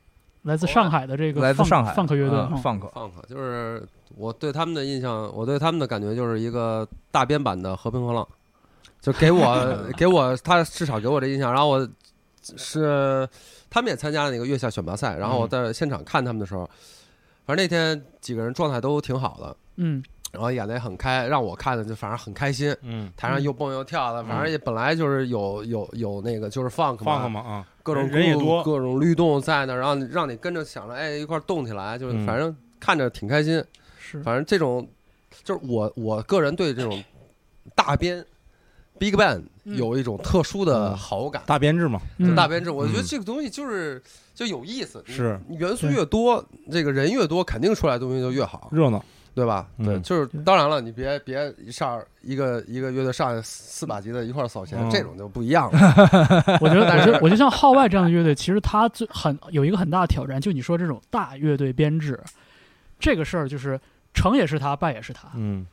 [0.43, 8.25] 来自上海的这个来自上海放克乐队，嗯嗯放克，放克就是我对他们的印象，我对他们的感觉就是一个大编版的和平和浪，
[9.01, 11.51] 就给我 给我他至少给我这印象。
[11.51, 11.89] 然后我
[12.41, 13.27] 是
[13.69, 16.69] 他们也参加了那个月下选拔赛，然后我在现场看他们的时候，
[17.45, 20.03] 反正那天几个人状态都挺好的，嗯。
[20.31, 22.71] 然后演的也很开，让我看的就反正很开心。
[22.83, 32.27] 嗯，台上又蹦又跳的，反正也本来就是有有有那个就是 funk 放克嘛，嘛啊，各种人也多，各种律动在那，然后让你跟着想着，哎，一块儿动起来，就是嗯。
[32.27, 33.63] 反正看着挺开心。
[33.97, 34.21] 是。
[34.21, 34.87] 反正这种，
[35.43, 37.03] 就是我我个人对这种
[37.73, 38.23] 大编
[38.99, 39.77] Big Band 嗯。
[39.77, 40.97] 有一种特殊的嗯。
[40.97, 41.41] 好感。
[41.45, 42.01] 大编制嘛，
[42.35, 43.05] 大编制，我觉得嗯。
[43.07, 44.01] 这个东西就是
[44.35, 45.39] 就有意思，是。
[45.49, 49.03] 元素越多，这个人越多，肯定出来的东西就越好，热闹。
[49.35, 49.67] 对吧？
[49.77, 49.85] 嗯。
[49.85, 54.89] 对，就是当然了，你别别一上一个一个乐队上来四把吉他一块扫弦，嗯。
[54.89, 55.79] 这种就不一样了。
[56.59, 62.19] 我觉得，但是我觉得，我就像号外这样的乐队，其实它最很有一个很大的挑战，就你说这种大乐队编制，
[62.99, 63.79] 这个事儿就是
[64.13, 65.29] 成也是他，败也是他。
[65.35, 65.65] 嗯，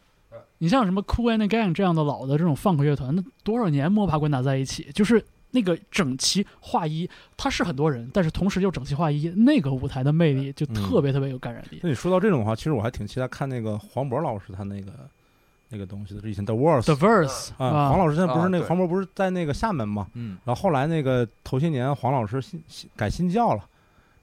[0.58, 11.80] 你像什么 Cool and Gang 这样的老的这种 funk 乐团，那多少年摸爬滚打在一起，就是那个整齐划一，它是很多人，但是同时又整齐划一，那个舞台的魅力就特别特别有感染力。
[11.82, 14.92] 那你说到这种的话，其实我还挺期待看那个黄渤老师他那个
[15.68, 23.64] 那个东西的，是以前 The Worst The Verse 啊，黄老师现在不是那个啊黄渤不是在那个厦门嘛，嗯，然后后来那个头些年黄老师新新改新教了，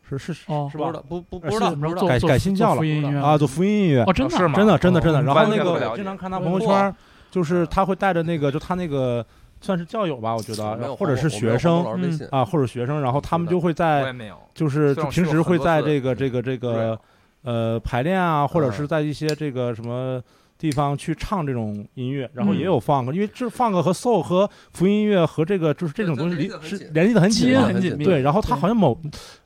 [0.08, 1.74] 是是是哦是吧不不不知道，
[2.08, 2.82] 改改新教了
[3.22, 5.20] 啊，做福音音乐哦，真的真的真的真的。
[5.20, 6.94] 哦然后那个经常看他朋友圈，
[7.32, 9.26] 就是他会带着那个，就他那个
[9.62, 11.86] 算是教友吧，我觉得，或者是学生
[12.32, 14.14] 啊，或者学生，然后他们就会在
[14.54, 17.00] 就是平时会在这个这个这个
[17.44, 20.22] 呃排练啊，或者是嗯在一些这个什么。
[20.56, 28.06] 地方去唱这种音乐，然后嗯也有 funk，、因为这 funk 和 soul 和福音音乐和这个就是这种东西离是联系的很紧，很紧密。
[28.06, 28.98] 对，然后他好像某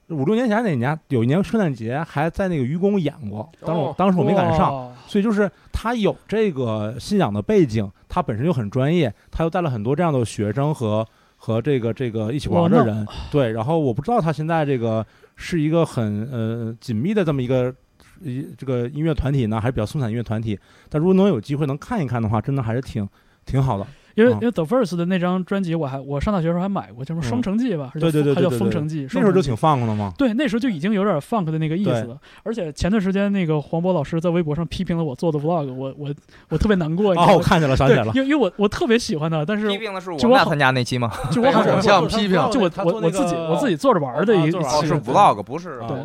[0.10, 17.74] 五六年前哪年有一年圣诞节还在那个愚公演过，当时我、哦当时我没赶上，所以就是他有这个信仰的背景，他本身就很专业，他又带了很多这样的学生和和这个这个一起玩的人，对，然后我不知道他现在这个是一个很呃紧密的这么一个。
[18.20, 23.08] 一这个音乐团体呢，还是比较松散音乐团体，但如果能有机会能看一看的话，真的还是挺
[23.46, 23.86] 挺好的。
[24.18, 27.30] 嗯因为因为 The Verse 的那张专辑，我还我上大学的时候还买过，叫什么《嗯。
[27.30, 29.06] 双城记》吧，还是对对对还叫《封城记》。
[29.14, 32.18] 那时候就挺双城记 funk 的嘛，对，那时候就已经有点 funk 的那个意思了。
[32.42, 36.12] 而且前段时间那个黄渤老师在微博上批评了我做的 vlog，我我
[36.50, 37.14] 我特别难过。
[37.14, 41.12] 你知哦，我看见了，想起来了，对因为因为我我特别喜欢他，但是批评的是我就我好们俩参加那期吗？
[41.32, 42.38] 就我好像偶像批评。
[42.52, 45.98] 就我我我自己我自己做着玩儿的一一啊做着玩儿哦，是 vlog，不是对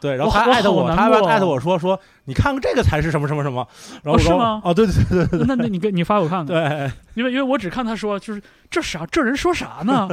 [0.00, 3.66] 对，然后我我他艾特我，他艾特我说说，你看看这个才是什么什么什么，
[4.02, 4.60] 然后是吗？
[4.64, 10.08] 哦，对对对对那那你给你发我看看，对，因为因为我只看他说就是这啥这人说啥呢？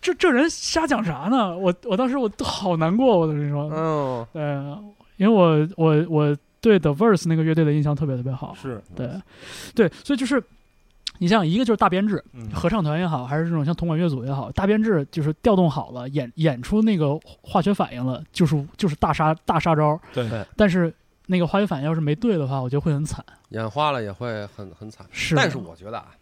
[0.00, 1.56] 这这人瞎讲啥呢？
[1.56, 4.42] 我我当时我都好难过，我跟你说，嗯，对，
[5.16, 9.08] 因为我我我对 The Verse 那个乐队的印象特别特别好，是，对
[9.74, 10.42] 对，所以就是
[11.20, 20.00] 你像一个就是大编制，嗯合唱团也好，还是这种像铜管乐组也好，大编制就是调动好了，演演出那个化学反应了，就是就是大杀大杀招。
[20.14, 20.92] 对对但是
[21.26, 23.22] 那个化学反应要是没对的话，我觉得会很惨。
[23.50, 25.06] 眼花了也会很很惨。
[25.10, 26.16] 是，但是我觉得啊，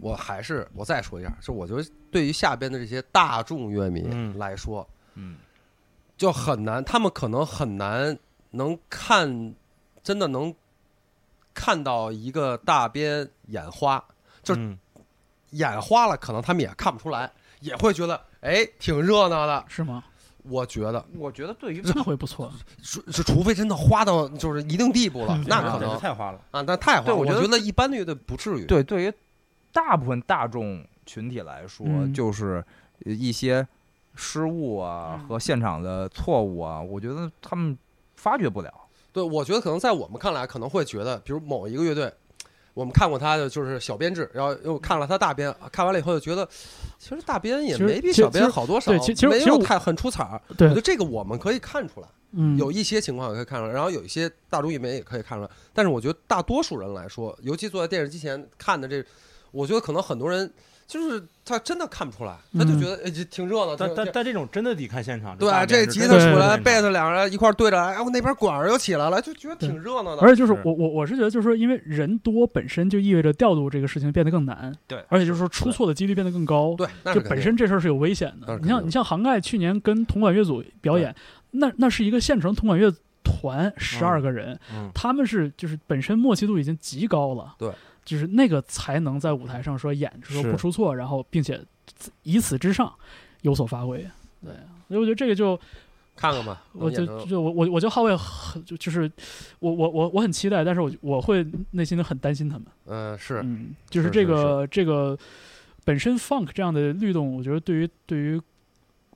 [0.00, 5.36] 我还是我再说一下，就我觉得对于下边的这些大众乐迷嗯来说，嗯，
[6.16, 8.18] 就很难，他们可能很难
[8.52, 9.54] 能看，
[10.02, 10.54] 真的能
[11.56, 14.04] 看到一个大编眼花，
[14.42, 14.76] 就是
[15.50, 19.64] 眼花了，可能他们也看不出来，也会觉得哎挺热闹的。
[19.66, 20.04] 是吗？
[20.42, 22.52] 我觉得，我觉得对于这会不错。
[22.80, 27.16] 是是除非真的花到就是一定地步了 那可能太花了，啊，那太花了。
[27.16, 28.64] 我觉得一般的乐队不至于。
[28.66, 29.12] 对对于
[29.72, 32.64] 大部分大众群体来说，嗯就是
[33.04, 33.66] 呃一些
[34.14, 37.76] 失误啊嗯和现场的错误啊，我觉得他们
[38.14, 38.72] 发觉不了。
[39.16, 42.12] 对，我觉得可能在我们看来，可能会觉得，比如某一个乐队，
[42.74, 46.46] 我们看过他的就是小编制，然后又看了他大编，看完了以后就觉得，
[46.98, 55.50] 其实大编也没比小编好多少，其其实没其实我有太很出彩我觉得这个我们可以看出来，嗯，有一些情况可以看出来，然后有一些大众艺媒也可以看出来。
[55.72, 59.02] 但是我觉得大多数人来说，尤其坐在电视机前看的这，
[59.50, 60.52] 我觉得可能很多人
[60.86, 65.36] 就是他真的看不出来，他就嗯觉得哎挺热闹，但但但这种真的得看现场。
[65.36, 70.22] 对这吉他出来，贝斯两人一块对着来，哎，我那边管儿又起来了，就觉得挺热闹的。
[70.22, 76.74] 而且就是是我我我是觉得，就是说，因为人多本身就意味着调度这个事情变得更难，对而且就是说出错的几率变得更高。
[76.76, 78.58] 对，就本身这事儿是有危险的。
[78.60, 81.14] 你像你像杭盖去年跟铜管乐组表演，
[81.50, 82.92] 那那是一个县城铜管乐
[83.24, 87.70] 团十二个人，嗯他们是就是本身默契度已经极高了，对，
[88.06, 91.62] 就是那个才能在舞台上说演说不出错，然后并且
[92.22, 92.90] 以此之上
[93.42, 93.98] 有所发挥。
[94.42, 94.54] 对，
[94.88, 95.58] 所以我觉得这个就
[96.14, 99.10] 看看吧，我就就我我我就好为很就就是
[99.58, 102.66] 我我我我很期待，但是我我会内心的很担心他们。
[102.86, 105.18] 嗯是嗯，就是是这个这个
[105.84, 108.40] 本身 funk 这样的律动，我觉得对于对于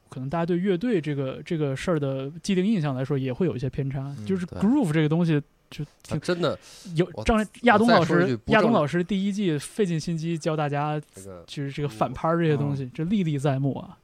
[0.08, 4.12] 可能大家对乐队这个这个事儿的既定印象来说，也会有一些偏差。
[4.26, 6.58] 就是 groove 这个东西，就啊真的
[6.96, 13.96] 有张亚东老师，亚东老师第一季费尽心机教大家这个就是这个反拍这些东西，这历历在目啊。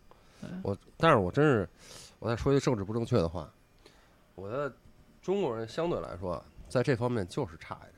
[0.62, 1.68] 我，但是我真是，
[2.20, 3.50] 我再说一句政治不正确的话，
[4.36, 4.72] 我觉得
[5.20, 7.94] 中国人相对来说在这方面就是差一点，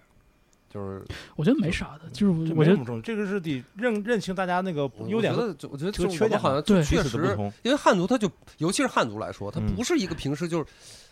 [0.70, 1.04] 就是
[1.36, 7.36] 我觉得没啥的，就是我觉得这个是得认认清大家那个我优点和我觉得就我觉得这个缺点好像确实。
[7.62, 10.66] 因为汉族他就尤其是汉族来说，他嗯不是一个平时就是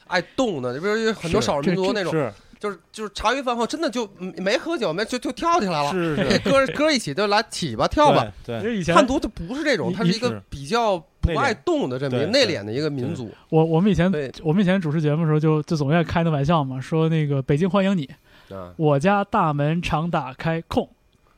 [0.07, 8.27] 爱动的，比如有很多少数民族那种，是就是就是茶余饭后真的就嗯没喝酒没就就跳起来了，是这是， 歌歌一起就来起吧跳吧。
[8.45, 13.31] 对对，这以前汉族它不是这种，你它是一个比较不爱动的这么一个内敛的一个民族。
[13.51, 14.11] 我我们以前
[14.43, 18.09] 我们以前主持节目的时候就就总爱开那玩笑嘛，说那个北京欢迎你，
[18.51, 20.89] 啊，我家大门常打开，空，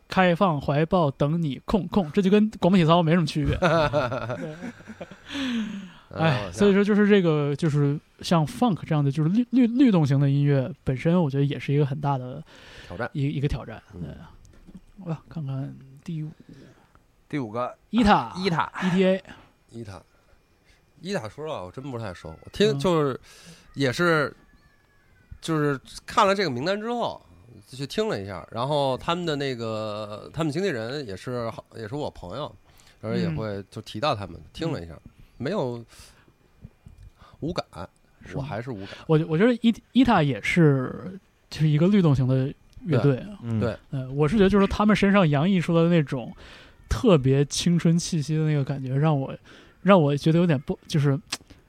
[0.09, 3.59] 开放怀抱等你，空空，这就跟广播体操没什么区别。
[6.11, 12.43] 对哎，啊所以说就是这个，就是像 funk 这样的，就是律律律动型的音乐本身，我觉得也是一个很大的
[12.87, 13.11] 挑战。
[13.13, 13.83] 一一个挑战。
[13.95, 14.03] 嗯。
[14.03, 14.11] 对，
[15.05, 16.31] 我看看第五。
[17.29, 17.77] 第五个。
[17.91, 18.33] 伊塔。
[18.37, 18.73] 伊塔。
[18.77, 19.21] ETA，
[19.71, 20.03] 伊塔，
[21.01, 22.79] 伊塔说实话我真不太熟，我听嗯。
[22.79, 23.21] 就是
[23.75, 24.35] 也是
[25.41, 27.21] 就是看了这个名单之后。
[27.67, 32.51] 就去听了一下，然后他们的那个他们经纪人也是好，也是我朋友，
[32.99, 33.37] 然后也嗯。
[33.37, 34.99] 会就提到他们，听了一下，
[35.39, 35.83] 没有
[37.41, 37.65] 无感，
[38.35, 38.89] 我还是无感。
[39.07, 42.53] 我我觉得伊伊塔也是就是一个律动型的
[42.85, 43.39] 乐队啊。
[43.43, 46.35] 嗯对呃，我是觉得就是他们身上洋溢出来的那种
[46.89, 49.35] 特别青春气息的那个感觉，让我
[49.83, 51.19] 让我觉得有点不，就是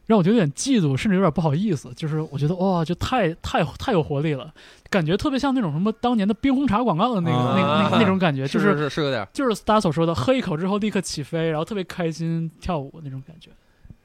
[0.10, 1.94] 让我觉得有点嫉妒，甚至有点不好意思。
[1.96, 4.52] 就是我觉得哇，就太太太有活力了，
[4.90, 9.28] 感觉特别像那种什么当年的冰红茶广告的那个、那个那个那种感觉，就是是是有点。
[9.32, 13.52] 就是大家所说的喝一口之后立刻起飞，然后特别开心跳舞那种感觉。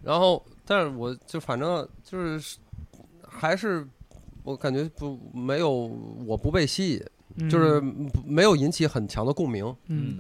[0.03, 2.59] 然后，但是我就反正就是
[3.27, 3.89] 还是
[4.43, 5.71] 我感觉不没有
[6.27, 7.09] 我不被吸引，嗯
[7.51, 7.83] 就是
[8.25, 9.65] 没有引起很强的共鸣。
[9.89, 10.19] 嗯。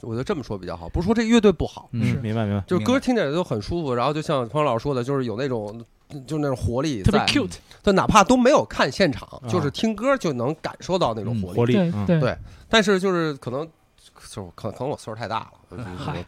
[0.00, 1.98] 我觉得这么说比较好，不是说这乐队不好，是。
[1.98, 2.64] 嗯，明白明白。
[2.66, 5.84] 就是歌听起来都很舒服，然后就像方老师说的，就是有那种
[6.26, 9.48] 就那种活力特别在，cute，就哪怕都没有看现场，啊。
[9.48, 11.56] 就是听歌就能感受到那种嗯活力。
[11.56, 12.06] 活力，对嗯。
[12.06, 12.20] 对。
[12.20, 13.64] 对但是就是可能
[13.96, 15.76] 就是可可能我岁数太大了，我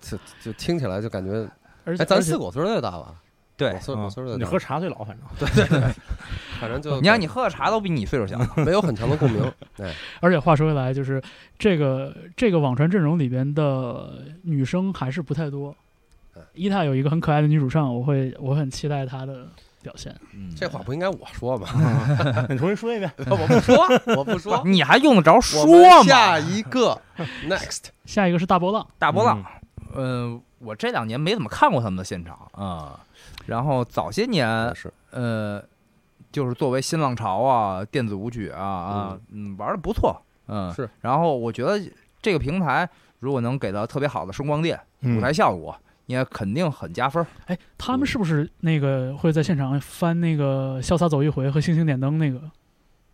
[0.01, 1.33] 就就就听起来就感觉，
[1.85, 3.15] 而且哎，咱四个我岁数太大吧？
[3.59, 5.81] 对我，岁我岁数嗯你，喝茶最老，反正 对对
[6.61, 11.21] 反正就你看你喝的茶都比你岁数小， 没有很强的共鸣， 对，而且话说回来，就是
[11.59, 15.75] 这个这个网传阵容里边的女生还是不太多
[16.37, 16.43] 嗯。
[16.55, 19.49] 伊塔有一个很可爱的女主唱，我会我很期待她的
[19.83, 20.15] 表现。
[20.33, 21.67] 嗯这话不应该我说吗？
[22.49, 23.11] 你重新说一遍。
[23.19, 23.77] 我不说，
[24.17, 24.63] 我不说。
[24.65, 26.03] 你还用得着说吗？
[26.05, 27.01] 下一个
[27.49, 29.45] next，下一个是大波浪，大波浪，
[29.97, 32.99] 嗯，我这两年没怎么看过他们的现场啊。
[33.49, 35.63] 然后早些年，是呃，
[36.31, 40.89] 就是作为新浪潮啊、电子舞曲啊啊，嗯，玩的不错，嗯，是。
[41.01, 41.81] 然后我觉得
[42.21, 42.89] 这个平台
[43.21, 45.75] 如果能给到特别好的声光电、舞台效果，
[46.07, 47.27] 也肯定很加分。
[47.47, 52.39] 哎，他们是不是那个会在现场翻那个《潇洒走一回》和《星星点灯》那个？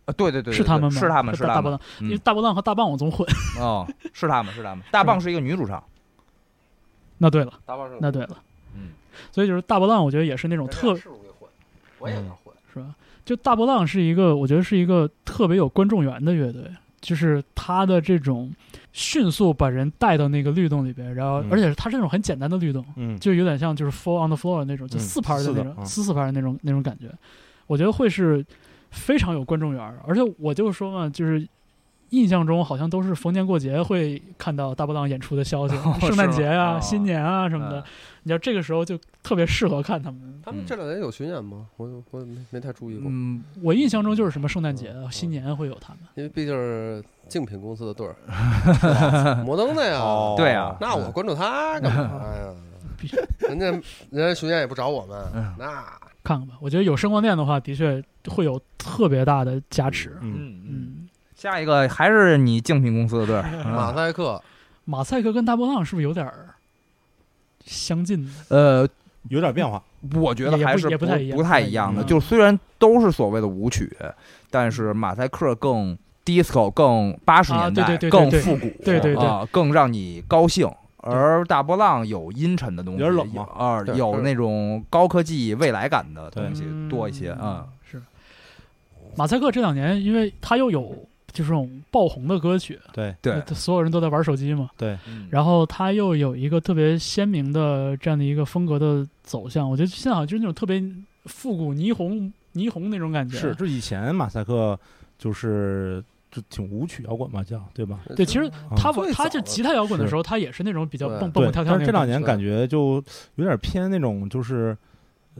[0.05, 0.99] 啊，对对对，是他们吗？
[0.99, 3.27] 是他们，是大大波浪，，因为嗯，大波浪和大棒我总混。
[3.59, 4.83] 哦，是他们，是他们。
[4.91, 5.83] 大棒是一个女主唱，
[7.17, 8.35] 那对了，大棒是那对了，嗯，
[9.31, 10.97] 所以就是大波浪，我觉得也是那种特？
[11.99, 12.53] 我也能混。
[12.73, 12.93] 是吧？
[13.23, 16.63] 就大波浪是一个，我觉得是一个特别有观众缘的乐队，
[16.99, 18.53] 就是他的这种
[18.91, 27.09] 迅速把人带到那个律动里边，然后、嗯而且它是那种很简单的律动，嗯，就有点像就是 fall on the floor 那种，就嗯四拍的那种，四四四拍的那种那种感觉，
[27.65, 28.45] 我觉得会是
[28.91, 29.99] 非常有观众缘儿。
[30.05, 31.47] 而且我就说嘛，就是
[32.09, 35.75] 印象中好像都是逢年过节会看到大波浪演出的消息，
[36.05, 36.79] 圣诞节啊、哦。
[36.81, 37.79] 新年啊什么的。
[37.79, 37.83] 嗯。
[38.23, 40.41] 你知道这个时候就特别适合看他们。
[40.43, 41.67] 他们这两年有巡演吗？
[41.77, 45.99] 我我没没太注意过，嗯，我印象中就是什么圣诞节啊、新年会有他们。
[46.15, 48.15] 因为毕竟是竞品公司的队儿，
[49.45, 49.99] 摩登的呀。
[49.99, 50.33] 哦。
[50.37, 50.75] 对啊。
[50.81, 52.33] 那我关注他干嘛？
[52.35, 52.53] 呀？
[53.47, 53.81] 人家人
[54.27, 55.83] 家巡演也不找我们，那。
[56.23, 60.17] 看看吧，我觉得有声光电的话，的确会有特别大的加持。
[60.21, 60.65] 嗯，嗯嗯，
[61.03, 61.04] 嗯，
[61.35, 64.41] 下一个还是你竞品公司的队儿， 马嗯赛克。
[64.85, 66.55] 马赛克跟大波浪是不是有点儿
[67.65, 68.31] 相近？
[68.49, 68.87] 呃，
[69.29, 69.81] 有点变化。
[70.13, 71.37] 我觉得还是也不太一样。
[71.37, 72.03] 不太一样的。
[72.03, 72.05] 嗯。
[72.05, 73.91] 就虽然都是所谓的舞曲，
[74.51, 79.25] 但是马赛克更 disco，更八十啊年代，对对对对更复古，对对对。
[79.25, 80.71] 啊，更让你高兴。
[80.97, 83.47] 而大波浪有阴沉的东西，有点冷嘛。
[83.57, 87.65] 啊，有那种高科技未来感的东西多一些啊。
[87.89, 88.01] 是。
[89.15, 90.95] 马赛克这两年，因为他又有
[91.35, 93.13] 就是这种爆红的歌曲，对。
[93.21, 95.27] 对，所有人都在玩手机嘛，对，嗯。
[95.29, 100.81] 然后他又有一个特别鲜明的这样的一个风格的走向，我觉得现在好像就是那种特别
[101.25, 103.37] 复古霓虹霓虹那种感觉。
[103.37, 104.79] 是，就以前马赛克
[105.19, 107.99] 就是就挺舞曲摇滚嘛，叫对吧？
[108.15, 112.07] 对，其实嗯他最早的他就吉他摇滚的时候，他也是那种比较蹦蹦蹦跳跳但是这两。
[112.07, 113.03] 年感觉就
[113.35, 114.77] 有点偏那种就是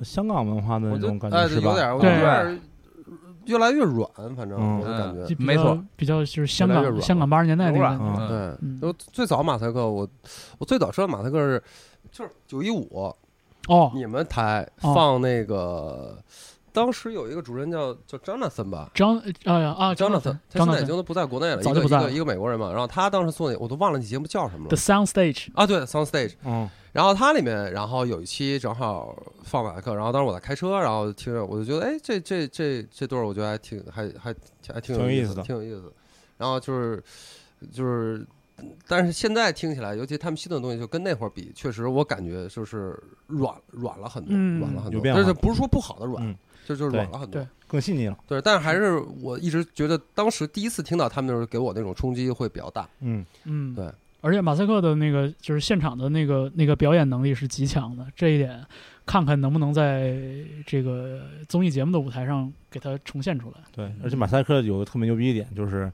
[0.03, 1.73] 香港文化的那种感觉，是吧？
[1.73, 2.59] 哎对
[3.45, 5.35] 越来越软，反正嗯我的感觉。
[5.37, 8.05] 没错，比较就是香港越香港八十年代那个感觉。
[8.05, 10.07] 嗯对，嗯就最早马赛克，我
[10.57, 11.63] 我最早知道马赛克是
[12.11, 13.13] 就是九一五，
[13.67, 16.17] 哦，你们台哦放那个，
[16.71, 18.91] 当时有一个主任叫叫 Jonathan 吧。
[18.93, 22.69] 张哎呀啊 Jonathan，他现在已经都不在国内了，早就不在了一个一个一个美国人嘛。
[22.69, 26.33] 然后他当时做那，我都忘了那节目叫什么了 The Sound Stage 啊，对，Sound Stage。
[26.43, 34.33] 嗯，然后它里面，然后有一期正好放马赛克，然后当时我在开车，然后听着我就觉得，哎，这这这这对儿，我觉得还挺还还
[34.73, 35.91] 还挺有意思挺有意思的挺有意思。
[36.37, 37.03] 然后就是
[37.73, 38.25] 就是，
[38.87, 44.97] 但是现在听起来，尤其他们新的东西，就跟那会儿比，确实我感觉就是软软了很多，嗯软了很多。
[44.97, 46.33] 有变化但是不是说不好的软，嗯
[46.65, 47.41] 就就是软了很多。
[47.41, 48.17] 对更细腻了。
[48.25, 52.87] 对，但是还是我一直觉得，当时第一次听到他们的时候，给我那种冲击会比较大。
[53.01, 53.91] 嗯，嗯，对。
[54.25, 58.65] 而且马赛克的那个就是现场的那个那个表演能力是极强的，这一点
[59.05, 60.17] 看看能不能在
[60.65, 63.57] 这个综艺节目的舞台上给他重现出来。
[63.71, 65.91] 对，而且马赛克有个特别牛逼一点，就是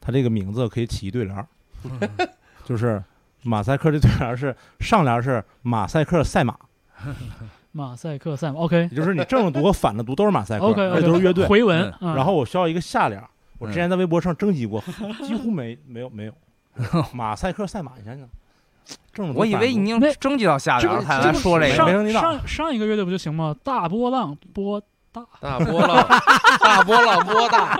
[0.00, 1.46] 他这个名字可以起一对联儿，
[2.64, 3.04] 就是
[3.42, 6.56] 马赛克这对联儿是上联是马赛克赛马，
[7.72, 11.46] 马赛克赛马，OK 也就是你正着读和反着读都是马赛克，OK，都是乐队。
[11.46, 13.28] 回文，嗯然后我需要一个下联儿，
[13.58, 14.82] 我之前在微博上征集过，
[15.26, 16.32] 几乎没没有没有。
[17.12, 21.92] 马赛克赛马，你想想，我以为已经征集到下这个联了，才这个来说这上个。
[21.92, 22.20] 没人听到。
[22.20, 23.54] 上上一个乐队不就行吗？
[23.62, 26.06] 大波浪波大，大波浪，
[26.60, 27.76] 大波浪波大，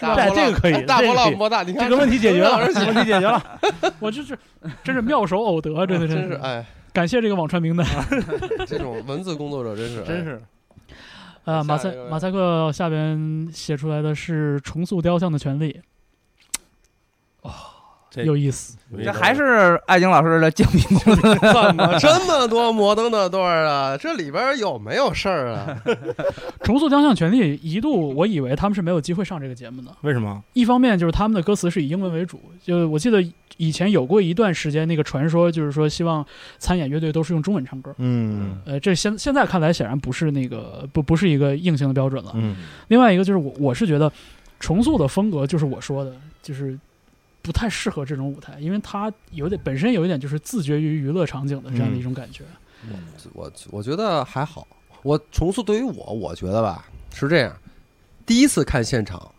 [0.00, 3.42] 大对波浪这个可以大波浪波大，你看这个问题解决了，这这个问题解决了。
[3.98, 4.38] 我就是
[4.84, 7.86] 真是妙手偶得，真的真真是哎，感谢这个网传名单。
[8.66, 10.04] 这种文字工作者真是哎。
[10.04, 10.42] 真是。
[11.44, 15.80] 呃，马赛马赛克下边写出来的是重塑雕像的权利，这
[18.16, 18.76] 有意思。
[19.02, 23.96] 这还是艾晶老师的精品公司， 怎么这么多 摩登的段儿啊？
[23.96, 25.82] 这里边有没有事儿啊？
[26.62, 30.42] 重塑雕像权利一度我以为他们是没有机会上这个节目的，为什么？
[30.52, 33.24] 一方面就是他们的歌词是以英文为主，就我记得
[33.56, 36.24] 以前有过一段时间那个传说，就是说希望
[36.58, 37.94] 参演乐队都是用中文唱歌。
[37.96, 42.32] 嗯呃，这现现在看来显然不是那个不不是一个硬性的标准了。
[42.34, 42.56] 嗯
[42.88, 44.12] 另外一个就是我我是觉得
[44.60, 46.78] 重塑的风格就是我说的，就是
[47.42, 52.44] 不太适合这种舞台，因为它有点本身有一点就是自觉于娱乐场景的这样的一种感觉。
[53.32, 54.66] 我我觉得还好。
[55.02, 57.54] 我重塑对于我，我觉得吧是这样，
[58.24, 59.30] 第一次看现场，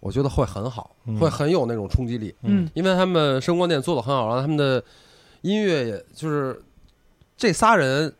[0.00, 1.18] 我觉得会很好，嗯。
[1.18, 2.68] 会很有那种冲击力，嗯。
[2.74, 4.84] 因为他们声光电做的很好，然后他们的
[5.40, 6.62] 音乐也就是
[7.36, 8.14] 这仨人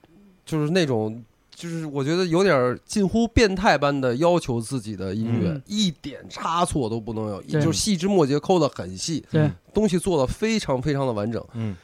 [0.46, 1.22] 就是那种。
[1.64, 5.62] 就是我觉得有点近乎变态般的要求自己的音乐，嗯。
[5.64, 11.42] 一点差错都不能有，就是细枝末节抠的很细，对，东西做的非常非常的完整。
[11.54, 11.74] 嗯。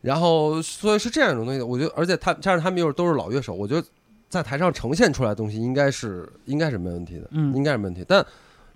[0.00, 3.86] 然后所以是这样一种东西，我觉得，而且他加上他们又是都是老乐手，我觉得
[4.28, 7.54] 在台上呈现出来的东西应该是应该是没问题的，嗯。
[7.54, 8.04] 应该是没问题。
[8.08, 8.26] 但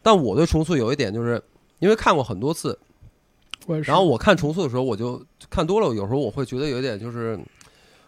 [0.00, 1.42] 但我对重塑有一点就是，
[1.80, 2.78] 因为看过很多次，
[3.82, 5.20] 然后我看重塑的时候，我就
[5.50, 7.36] 看多了，有时候我会觉得有一点就是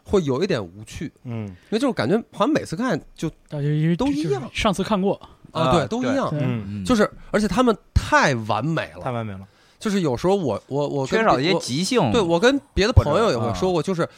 [0.08, 1.46] 会有一点无趣，嗯。
[1.46, 4.42] 因为就是感觉好像每次看就大家因为都一样。
[4.52, 5.14] 上次看过，
[5.52, 9.40] 啊啊对都一样，嗯，就是而且他们太完美了，太完美了。
[9.78, 12.10] 就是有时候我我我跟缺少一些即兴。
[12.10, 14.08] 对我跟别的朋友也会说过，就是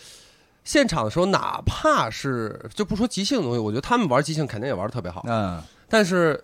[0.65, 6.43] 现场的时候，哪怕是就不说即兴的东西，我觉得他们玩即兴肯定也玩的特别好，嗯，但是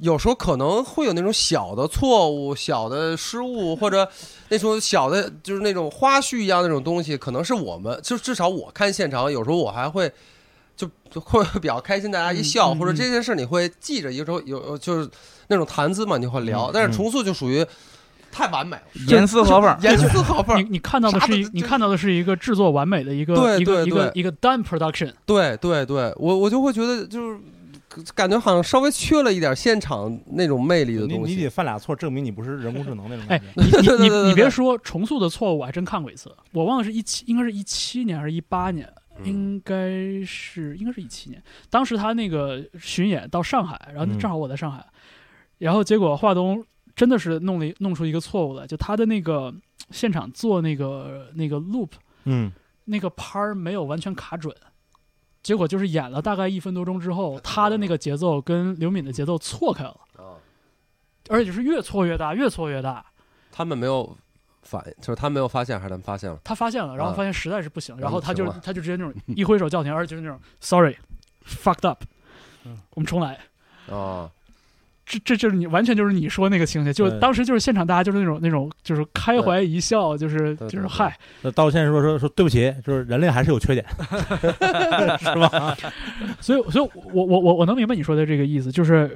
[0.00, 4.08] 有时候可能会有那种小的错误、小的失误，或者
[4.48, 10.10] 那种小的，就是那种花絮一样那种东西，可能是我们就至少我看现场，有时候我还会
[10.76, 15.08] 就就会比较开心，大家一笑，嗯嗯或者这件事你会记着，有时候有就是
[15.48, 17.64] 那种谈资嘛，你会聊，但是重塑就属于
[18.30, 19.76] 太完美了，严丝合缝。
[19.82, 27.38] 严丝合缝你，你看到的是一你看到的是一个制作完美的一个对一个对对一个一个 done production，对对对，我我就会觉得就是
[28.14, 31.50] 感觉好像稍微缺了一点现场那种魅力的东西你你得。
[31.50, 33.40] 犯俩错，证明你不是人工智能那种哎。
[33.54, 41.42] 你你你别说重塑的错误，我还真看过一次，我忘了是一七，应该是一七年还是一八年，嗯应该是应该是一七年。
[41.68, 44.84] 当时他那个巡演到上海，然后嗯正好我在上海，
[45.58, 46.64] 然后结果华东
[46.96, 49.54] 真的是弄了弄出一个错误来，就他的那个
[49.90, 51.90] 现场做那个那个 loop
[52.24, 52.50] 嗯，
[52.86, 54.54] 那个拍儿没有完全卡准。
[55.42, 60.38] 结果就是演了大概一分多钟之后， 他的那个节奏跟刘敏的节奏错开了，啊，
[61.28, 63.04] 而且就是越错越大，越错越大。
[63.50, 64.16] 他们没有
[64.62, 66.38] 反应，就是他没有发现，还是他们发现了？
[66.44, 70.96] 他发现了，然后啊发现实在是不行，然然后他就他就直接那种一挥手叫停，而且就是那种 sorry
[71.44, 72.04] fucked up，
[72.64, 73.38] 嗯我们重来。
[73.90, 74.30] 啊，
[75.12, 83.84] 这这就是你完全就是你说那个情节，就是当时就是现场大家就是那种那种就是开怀一笑，就是就是嗨，那道歉说说说对不起，就是人类还是有缺点，
[85.20, 85.76] 是吧？
[86.40, 89.08] 所以所以我我我我能明白你说的这个意思，就是呃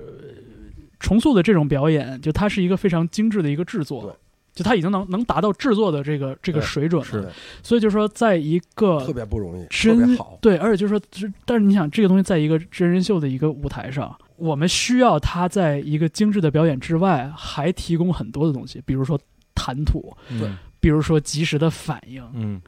[1.01, 4.14] 重塑的这种表演，就它是一个非常精致的一个制作。
[4.55, 7.28] 就它已经能能达到制作的这个这个水准了，是
[7.62, 10.38] 所以就是说，在一个特别不容易，特真别好。
[10.40, 19.18] 对，而且就是说，但是你想，这个东西在一个真人秀的一个舞台上，我们需要他在一个精致的表演之外，还提供很多的东西，比如说
[19.55, 20.49] 谈吐，对。
[20.49, 22.61] 嗯比如说及时的反应，嗯，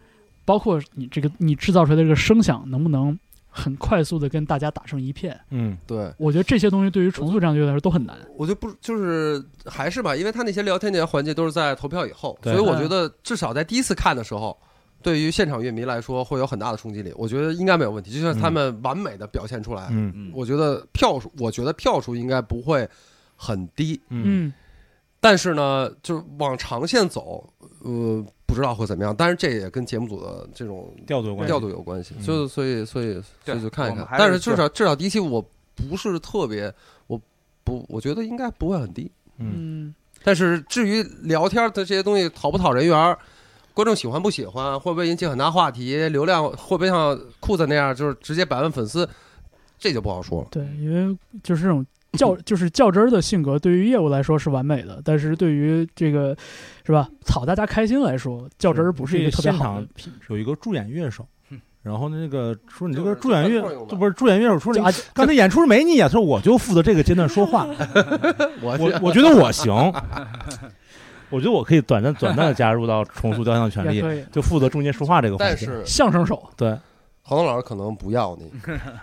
[0.44, 3.16] 包括你这个你制造出来的这个声响能不能
[3.48, 5.38] 很快速的跟大家打成一片。
[5.50, 8.16] 嗯，对，我觉得这些东西对于重塑这样的乐队来说都很难。
[8.34, 12.52] 我就不就是还是吧，因为他那些聊天那些环节都是在投票以后，对。
[12.52, 14.58] 所以我觉得至少在第一次看的时候，
[15.02, 17.12] 对于现场乐迷来说会有很大的冲击力。
[17.16, 22.88] 我觉得应该没有问题，就像他们完美的表现出来，嗯嗯，我觉得票数，我觉得票数应该不会
[23.36, 24.00] 很低。
[24.08, 24.52] 嗯嗯，
[25.20, 27.48] 但是呢，就是往长线走，
[27.84, 29.14] 呃，不知道会怎么样。
[29.16, 35.40] 但是这也跟节目组的这种调度有关系调度有关系，嗯就所以所以所对以就看一看但是至少至少第一期我
[35.74, 36.72] 不是特别，
[37.06, 37.20] 我
[37.62, 39.10] 不我觉得应该不会很低。
[39.38, 39.94] 嗯嗯，
[40.24, 43.16] 但是至于聊天的这些东西讨不讨人缘儿，
[43.78, 49.08] 观众喜欢不喜欢，会不会引起很大话题，流量会不会像裤子那样就是直接百万粉丝，
[49.78, 50.48] 这就不好说了。
[50.50, 56.36] 对，因为就是这种较就是较真儿的性格，对于业务来说是完美的，但是对于这个
[56.84, 60.26] 是吧讨大家开心来说，较真儿不是一个特别好的品质。
[60.30, 67.64] 有一个助演乐手嗯，然后那个说你这个助演乐这不是助演乐手说你啊，刚才演出没你啊，他说我就负责这个阶段说话，
[68.60, 69.72] 我我我觉得我行，
[71.30, 75.66] 我觉得我可以短暂短暂的加入到 重塑雕像权利，就负责中间说话这个环节。
[75.66, 76.70] 但是相声手，对，
[77.22, 78.50] 郝东老师可能不要你，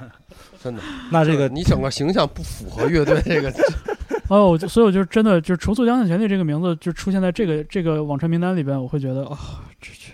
[0.61, 0.81] 真的。
[1.11, 3.53] 那这个你整个形象不符合乐队这个。
[4.27, 9.37] 哦，我就所以我就真的就重塑雕像权利这个名字就出现在这个这个网传名单里边，我会觉得啊、
[9.79, 10.11] 这这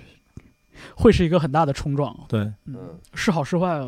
[0.96, 3.80] 会是一个很大的冲撞，对，嗯嗯，是好是坏，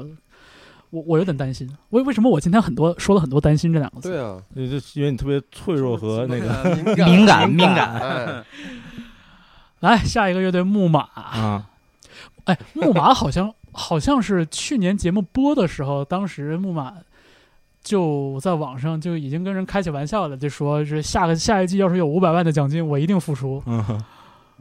[0.94, 1.68] 我我有点担心。
[1.90, 4.12] 为为什么我今天很多说了很多担心这两个字？
[4.12, 4.62] 对啊，就
[4.94, 8.44] 因为你特别脆弱和那个敏敏感敏敏感哎，
[9.82, 11.68] 来下一个乐队木马，啊，
[12.46, 16.94] 哎，木马好像好像是去年节目播的时候，当时木马
[17.82, 23.64] 就在网上就已经跟人开起玩笑了，就说是下个下一季要是有五百万的奖金，我一定付出。
[23.66, 23.84] 嗯，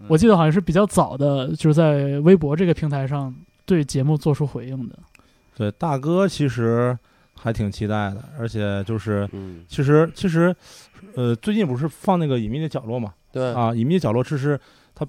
[0.08, 3.34] 我记得好像是比较早的，就是在微博这个平台上
[3.66, 4.98] 对节目做出回应的。
[5.56, 6.96] 对，大哥其实
[7.34, 10.54] 还挺期待的，而且就是嗯，其实其实，
[11.14, 13.12] 呃，最近不是放那个隐秘的角落嘛？
[13.30, 14.58] 对，啊，隐秘的角落这是
[14.94, 15.06] 他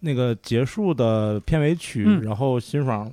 [0.00, 3.10] 那个结束的片尾曲，嗯然后辛爽。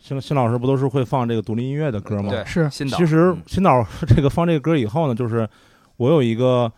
[0.00, 2.30] 新新老师不都是会放这个独立音乐的歌吗？
[2.30, 5.46] 对，是新导其实嗯新导这个放这个歌以后呢，就是
[5.96, 6.72] 我有一个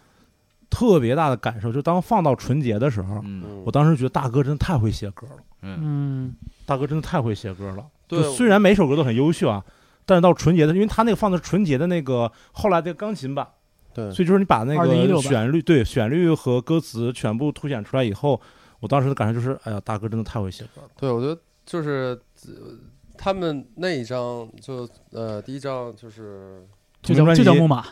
[0.70, 3.22] 特别大的感受，就当放到纯洁的时候，
[3.62, 7.84] 我当时觉得大哥真的太会写歌了，嗯嗯，大哥真的太会写歌了。
[8.10, 9.64] 对就虽然每首歌都很优秀啊，
[10.04, 13.48] 但是到纯洁的，因为他那个放的是纯洁的那个后来的钢琴版，
[13.94, 18.40] 对，所以就是你把那个旋律对旋律和歌词全部凸显出来以后，
[18.80, 20.88] 我当时的感受就是，哎呀，大哥真的太会写歌了。
[20.96, 22.76] 对，我觉得就是呃
[23.16, 26.66] 他们那一张就呃第一张就是
[27.02, 27.86] 就叫就叫木马。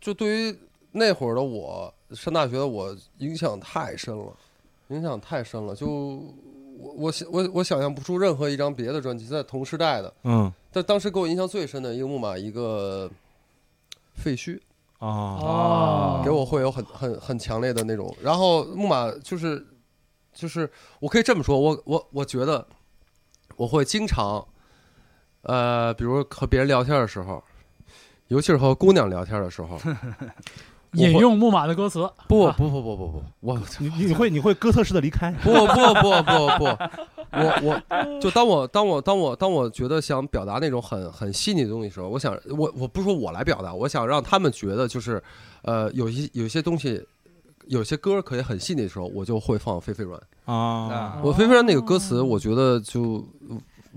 [0.00, 0.56] 就对于
[0.90, 4.36] 那会儿的我上大学的我影响太深了，
[4.88, 5.74] 影响太深了。
[5.74, 6.34] 就
[6.82, 13.08] 我我想我我想象不出任何一张别的专辑在同时代的，嗯，但当时给我印象最深的一个木马一个
[14.14, 14.58] 废墟，
[14.98, 18.12] 啊，哦，给我会有很很很强烈的那种。
[18.20, 19.64] 然后木马就是
[20.34, 20.68] 就是
[20.98, 22.66] 我可以这么说，我我我觉得
[23.56, 24.44] 我会经常，
[25.42, 27.42] 呃，比如和别人聊天的时候，
[28.26, 29.78] 尤其是和姑娘聊天的时候，
[30.92, 36.64] 引用木马的歌词，不不不不不不，我你你你会你会哥特式的离开， 不不不不不，
[37.32, 45.22] 我我就当我当我当我当我觉得想表达那种很很细腻的东西的时候，我想我我不是说我来表达，我想让他们觉得就是
[45.62, 47.02] 呃有一有一些东西。
[47.68, 50.20] 有些歌可以很细腻的时候，我就会放《飞飞软》。
[50.52, 53.24] 啊，我《飞飞软》那个歌词，我觉得就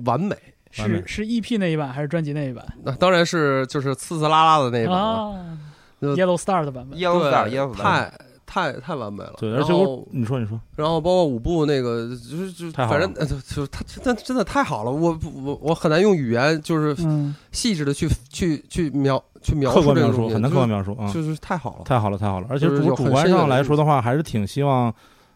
[0.06, 0.38] 完美。
[0.70, 2.64] 是是 EP 那一版还是专辑那一版？
[2.84, 5.58] 那当然是就是呲呲啦啦的那一版了，
[6.02, 7.00] ，Yellow Star 的版本。
[7.00, 8.14] Yellow Star 对 Yellow Star 太
[8.46, 9.34] 太太完美了。
[9.38, 21.84] 对，而然且我后你说你说，然后包括五部那个，就是就反正呃就就他真的真的太好了，我我我很难用语言就是嗯，细致的去去去描去描客观描述述这个东西，很难客观描述啊，就是就是太好了。
[21.84, 24.93] 太好了太好了，而且主主观上来说的话，还是挺希望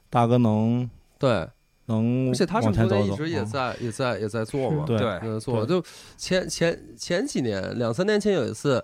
[0.10, 0.88] 大哥能
[1.18, 1.48] 对，
[1.88, 5.66] 能而且他这往前走走，么多年一直也嗯在也在也在做嘛，对对也在做。
[5.66, 5.84] 就
[6.16, 8.84] 前前前几年两三年前有一次，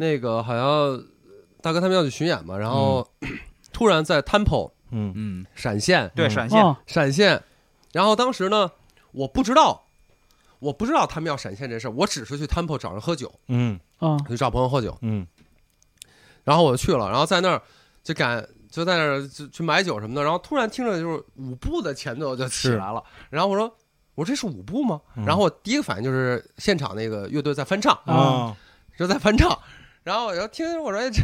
[0.00, 1.04] 那个好像
[1.60, 3.06] 大哥他们要去巡演嘛，然后
[3.70, 5.12] 突然在 Temple 嗯。
[5.14, 6.06] 嗯，闪现。
[6.06, 6.12] 嗯。
[6.16, 6.58] 对闪现。
[6.58, 7.42] 哦，闪现，
[7.92, 8.70] 然后当时呢，
[9.12, 9.84] 我不知道，
[10.58, 13.78] 我不知道他们要闪现这事儿，我只是去 Temple 找人喝酒，嗯。
[13.98, 15.26] 啊，去找朋友喝酒，嗯。
[16.44, 17.60] 然后我就去了，然后在那儿
[18.02, 23.66] 就赶就在那儿就去买酒什么的，然后突然听着就是舞步的前奏就起来了，然后我说
[24.14, 24.98] 我说这是舞步吗？
[25.16, 25.26] 嗯。
[25.26, 28.56] 然后我第一个反应就是现场那个乐队在翻唱，啊，
[28.96, 29.50] 就在翻唱。
[30.02, 31.20] 然后我就听，我说哎这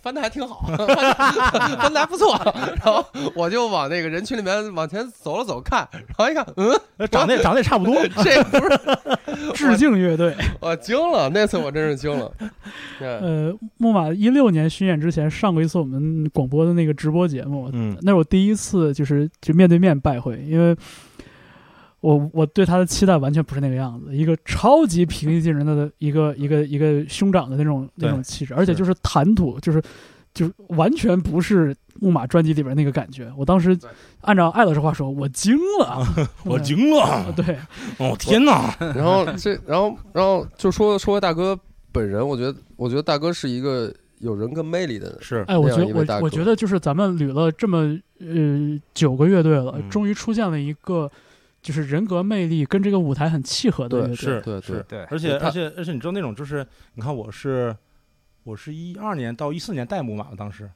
[0.00, 2.34] 翻的还挺好，翻的 还不错。
[2.82, 3.04] 然后
[3.34, 10.34] 我就往那个人群里面往前走了走看，然后一看，嗯，呃长得也长得也差不多， 这不是 致敬乐队。
[10.60, 12.32] 我惊了，那次我真是惊了。
[12.98, 20.74] 对，呃，木马一六年巡演之前上过一次我们广播的那个直播节目，嗯那是我第一次就是就面对面拜会，因为
[22.00, 29.82] 我我对他的期待完全不是那个样子，一个超级平易近人的一个一个一个兄长的那种那种气质，而且就是谈吐就是
[30.32, 33.30] 就是完全不是木马专辑里边那个感觉。
[33.36, 33.78] 我当时
[34.22, 36.06] 按照艾老师话说，我惊了，
[36.44, 37.58] 我惊了，啊对，
[37.98, 41.58] 哦天哪，然后这，然后然后就说说回大哥
[41.92, 45.18] 本人，我觉得我觉得大哥是一个有人格魅力的人。
[45.20, 51.10] 是哎，我觉得我我觉得就是咱们捋了这么呃九个乐队了，嗯终于出现了一个
[51.62, 54.16] 就是人格魅力跟这个舞台很契合的乐队。
[54.16, 57.76] 是对对是，对而且而且而且你知道那种就是，你看我是
[58.44, 60.70] 我是一二年到一四年带木马的当时，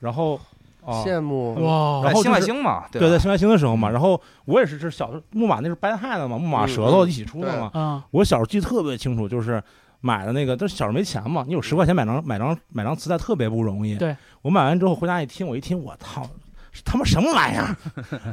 [0.00, 0.40] 然后
[0.84, 1.04] 啊。
[1.04, 7.70] 羡慕哇，然后就是新外星嘛，对，吧在新外星的时候嘛，然后我也是，是小时候木马那是掰汉的嘛，木马舌头一起出的嘛。
[7.74, 9.62] 啊，我小时候记得特别清楚，就是
[10.00, 13.96] 买的那个，但是小时候没钱嘛，你有十块钱买张买张买张磁带特别不容易。
[13.96, 16.30] 对，我买完之后回家一听，我一听，我操，是
[16.84, 17.76] 他妈什么玩意儿？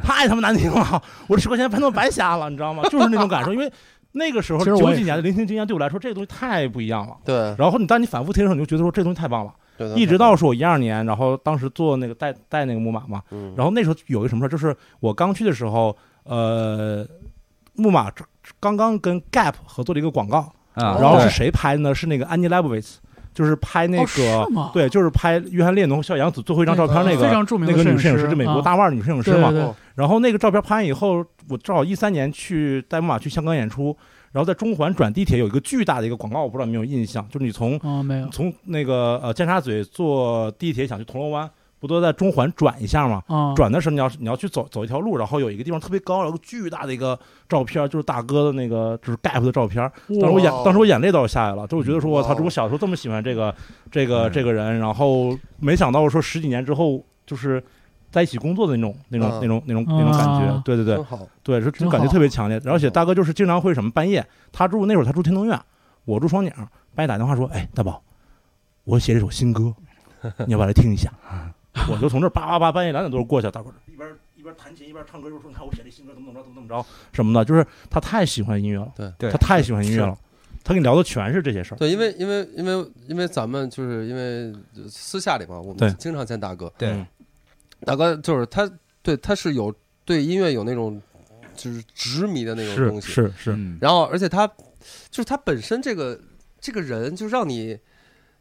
[0.03, 1.01] 太他妈难听了！
[1.27, 2.83] 我这十块钱他妈白瞎了，你知道吗？
[2.89, 3.71] 就是那种感受，因为
[4.13, 7.15] 那个时候九几年的聆听经验对我来说，这个东西太不一样了。
[7.25, 9.53] 对然后你当你反复听的时候，你就觉得说这东西太棒了。
[9.77, 17.05] 对，一直到是我一二年，然后当时做那个带带那个木马嘛，嗯，然后那时候有一个什么事儿，就是我刚去的时候，呃，
[17.73, 18.11] 木马
[18.59, 21.93] 刚刚跟 Gap 合作了一个广告，啊，然后是谁拍的呢？
[21.93, 22.95] 是那个 Annie Leibovitz，
[23.37, 28.61] 就是拍那哦个、对，就是拍约翰列侬和小杨子最后一张照片那个非个常著名的那个女摄影师，师，就美国啊。
[28.63, 29.51] 大腕儿女摄影师嘛。
[29.51, 29.63] 对对对。
[29.63, 33.95] 哦然后那个照片拍完以后，我正好一三年去带木马去香港演出，
[34.31, 37.79] 然后在中环转地铁有一个巨大的一个广告，我不知道你有没有印象，就是你从
[38.31, 41.49] 从那个呃尖沙咀坐地铁想去铜锣湾，
[41.79, 43.21] 不都在中环转一下吗？
[43.27, 47.17] 啊，转的时候你要你要去走走一条路，然后有一个地方特别高，有个巨大的一个
[47.47, 49.91] 照片，就是大哥的那个就是 Gap 的照片。
[50.19, 53.53] 当时我眼当时我眼泪都要下来了，就我觉得说我操，这我小时候这么喜欢这个
[53.91, 57.63] 这个嗯这个人，然后没想到说十几年之后就是
[58.09, 62.59] 在一起工作的那种那种嗯那种那种那种感觉啊，对对对好，对，是真感觉特别强烈。
[62.65, 65.59] 而且大哥就是经常会什么半夜，他住那会儿他住天通苑，
[66.05, 66.51] 我住双井，
[66.95, 68.01] 半夜打电话说，哎，大宝，
[68.85, 69.73] 我写了一首新歌，
[70.45, 71.11] 你要不要来听一下？
[71.89, 80.17] 我就从这儿叭叭叭，半夜两点多过去，大伙儿一边一边弹琴一边唱歌，就说你看我写这新歌怎么怎么着怎么怎么着 什么的，就是他太喜欢音乐了，对对他太喜欢音乐了，
[80.63, 81.77] 他跟你聊的全是这些事儿。
[81.77, 84.53] 对，因为因为因为因为咱们就是因为
[84.89, 87.05] 私下里嘛，我们经常见大哥，对嗯
[87.85, 88.69] 大哥就是他
[89.03, 89.73] 对他是有
[90.03, 90.99] 对音乐有那种
[91.55, 94.47] 就是执迷的那种东西，是是，嗯然后而且他
[95.09, 96.19] 就是他本身这个
[96.59, 97.77] 这个人，就让你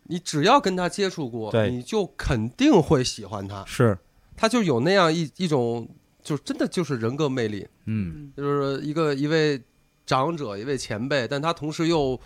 [0.09, 3.96] 你只要跟他接触过，你就肯定会喜欢他，是。
[4.36, 5.88] 他就有那样一一种，
[6.22, 8.30] 就真的就是人格魅力，嗯。
[8.36, 9.61] 就是一个一位
[10.04, 12.18] 长者，一位前辈，但他同时又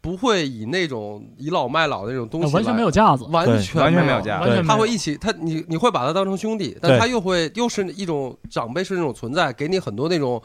[0.00, 10.40] 不会以那种倚老卖老的那种东西呃完全没有架子，完全完全没有有架完全他会一起，他你你会把他当成兄弟，但他又会又是一种长辈式那种存在，给你很多那种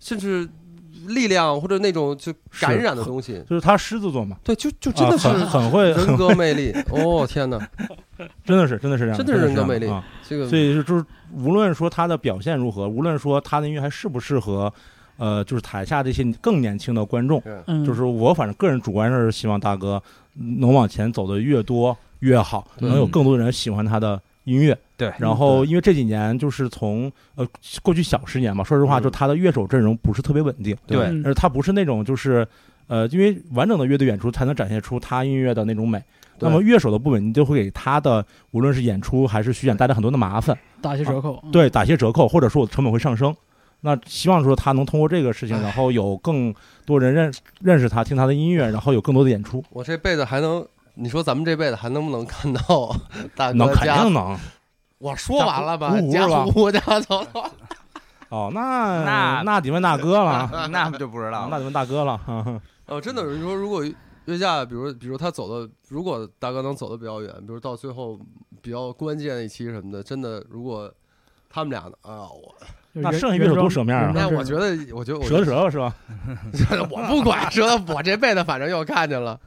[0.00, 0.48] 甚至
[1.08, 3.42] 力量或者那种就感染的东西。
[3.48, 6.72] 就是他狮子座嘛，对，就就真的是啊很很会，人格魅力。
[6.90, 7.58] 哦天哪，
[8.44, 10.04] 真的是真的是这样，真的是人格魅力啊。
[10.28, 14.72] 这个所以就就是无论说他的表现如何，无论说他的音乐还适不适合，
[15.16, 20.02] 呃，就是台下这些更年轻的观众，嗯，就是我反正个人主观上是希望大哥
[20.34, 24.76] 能往前走的越多越好，能有更多的人喜欢他的音乐。
[24.96, 27.46] 对然后因为这几年就是从呃
[27.82, 32.48] 过去小十年嘛，说实话，嗯就他的乐手阵容不是特别稳定，对嗯而他不是那种就是。
[32.88, 36.00] 呃，因为完整的乐队演出才能展现出他音乐的那种美。
[36.38, 40.56] 那么乐手的不稳定就会给他的无论是演出还是巡演带来很多的麻烦。
[40.80, 43.34] 打些折扣，嗯，对，打些折扣，或者说我的成本会上升。
[43.80, 50.64] 那希望说他能通过这个事情，然后有更多人认认识他，听他的音乐，然后有更多的演出，我这辈子还能，
[50.96, 52.94] 你说咱们这辈子还能不能看到
[53.36, 54.12] 大能肯家定？
[54.12, 54.36] 能。
[54.98, 57.44] 我说完了吧家胡，胡家是吧胡家走走。
[58.30, 61.48] 哦，那那那得问大哥了， 那不就不知道了。
[61.50, 62.16] 那得问大哥了。
[62.18, 63.84] 哈哈哦，真的有人说，如果
[64.24, 68.18] 约架，比如比如他走的，如果大哥能走的比较远，比如到最后
[68.62, 70.92] 比较关键一期什么的，真的，如果
[71.48, 72.54] 他们俩呢啊，我
[72.92, 75.94] 那剩下乐手多舍面啊那我觉得，我觉得我折折了是吧？
[76.90, 79.38] 我不管，折的我这辈子反正又看见了，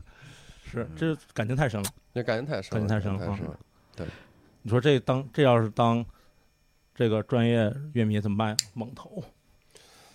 [0.70, 1.90] 是，这感情太深了。
[2.14, 3.58] 这感情太深了，感情太深了太深了。
[4.62, 6.06] 你说这当这要是当
[6.94, 8.58] 这个专业乐迷怎么办呀？
[8.74, 9.24] 猛投，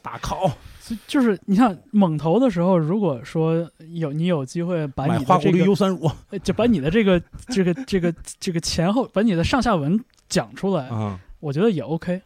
[0.03, 0.51] 大考，
[0.83, 9.99] 就就是你看猛投的时候，如果说有你有机会把买花果绿你的这个优酸乳呃就把你的这个这个这个这个前后把你的上下文
[10.29, 12.21] 讲出来， 啊，我觉得也 OK。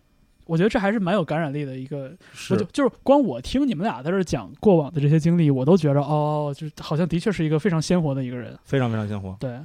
[0.48, 2.16] 我觉得这还是蛮有感染力的一个，
[2.50, 8.58] 我就就是光我听你们俩在这儿讲过往的这些经历，我都觉着哦，就是好像的确是一个非常鲜活的一个人。
[8.64, 9.36] 非常非常鲜活。
[9.38, 9.60] 对，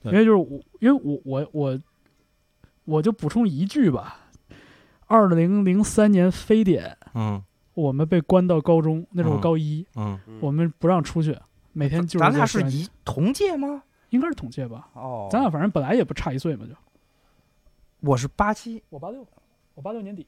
[0.00, 1.80] 对因为就是我，因为我我我
[2.84, 4.20] 我就补充一句吧，
[5.08, 7.42] 二零零三年非典，嗯
[7.74, 11.36] 我们被关到高中，那是我嗯高一，嗯，我们不让出去，
[11.72, 13.82] 每天就是咱俩是一同届吗？
[14.10, 16.74] 应该是同届吧，哦咱俩反正本来也不差一岁嘛，就
[18.00, 19.26] 我是八七，我八六，
[19.80, 20.26] 我八六年底，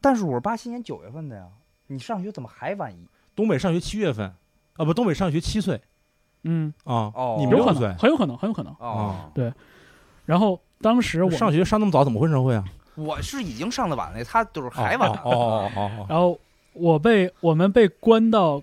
[0.00, 1.46] 但是我是八七年九月份的呀。
[1.86, 3.06] 你上学怎么还晚一？
[3.36, 4.34] 东北上学七月份，
[4.74, 5.80] 啊不，东北上学七岁
[6.42, 8.74] 嗯，啊，哦你们有可六岁能，，很有可能，很有可能。
[8.80, 9.52] 哦，对
[10.26, 12.64] 然后当时我们上学上那么早，怎么混社会啊？
[12.96, 15.08] 我是已经上的晚了，他就是还晚。
[15.08, 16.36] 哦哦哦哦哦，然后
[16.72, 18.60] 我被我们被关到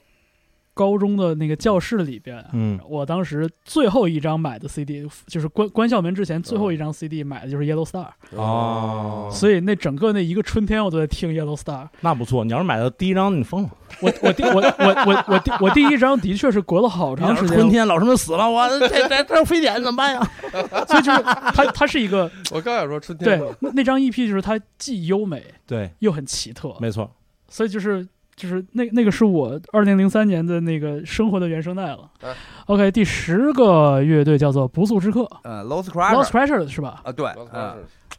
[0.79, 8.07] 高中的那个教室里边，嗯我当时最后一张买的 CD 就是关关校门之前最后一张 CD 买的就是 Yellow Star，、
[8.37, 11.89] 哦所以那整个那一个春天我都在听 Yellow Star。
[11.99, 12.45] 那不错。
[12.45, 13.69] 你要是买的第一张，你疯了。
[14.01, 20.31] 我我第我我我我第我第一张的确是隔了好长时间，春天老师们死了，我这这这非典怎么办呀？
[20.87, 27.11] 所以就是它它是一个 我刚想说春天对那那张 EP 就是它既优美对，又很奇特，没错。
[27.49, 28.07] 所以就是
[28.39, 32.09] 就是那那个是我二零零三年的那个生活的原声带了。
[32.21, 32.33] 哎
[32.67, 37.01] OK，第十个乐队叫做不速之客呃，Lost，Lost Crusher Pressure 是吧？
[37.03, 37.29] 啊，对，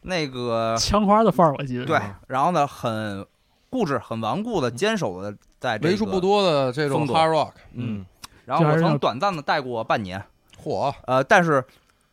[0.03, 1.85] 那个枪花的范儿我记得。
[1.85, 3.25] 对，然后呢，很
[3.71, 6.19] 固执、很顽固的坚守的在这个为数不。
[6.21, 8.05] 多的这种 hard rock，嗯，
[8.45, 10.21] 然后我曾短暂的带过半年，
[10.61, 11.63] 火呃，但是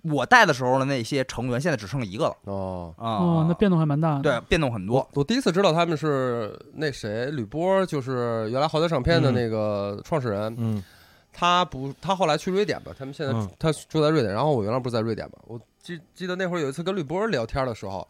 [0.03, 2.37] 我带的时候的那些成员现在只剩一个了。
[2.45, 2.95] 哦。
[2.97, 3.17] 啊。
[3.17, 4.19] 哦，那变动还蛮大。
[4.21, 4.99] 对变动很多。
[4.99, 5.09] 我。
[5.21, 10.83] 我第一次知道他们是那谁吕波，就是原来豪德唱片的那个创始人，嗯。
[11.31, 13.49] 他不，他后来去瑞典吧，他们现在、嗯。
[13.61, 18.07] 他住在瑞典，然后我原来不是在瑞典嘛，我记记得那会儿有一次跟吕波聊天的时候，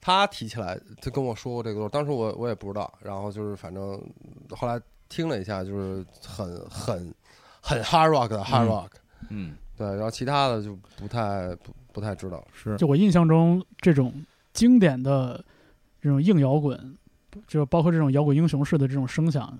[0.00, 4.00] 他提起来，他跟我说过这个，当时我我也不知道，然后就是反正
[4.50, 7.12] 后来听了一下，就是很很
[7.60, 8.68] 很 hard rock 的 hard 嗯。
[8.68, 8.90] rock，、
[9.30, 14.12] 嗯，对，然后其他的就不太不不太知道，是就我印象中，这种
[14.52, 15.42] 经典的
[16.02, 16.96] 这种硬摇滚，
[17.46, 19.56] 就包括这种摇滚英雄式的这种声响，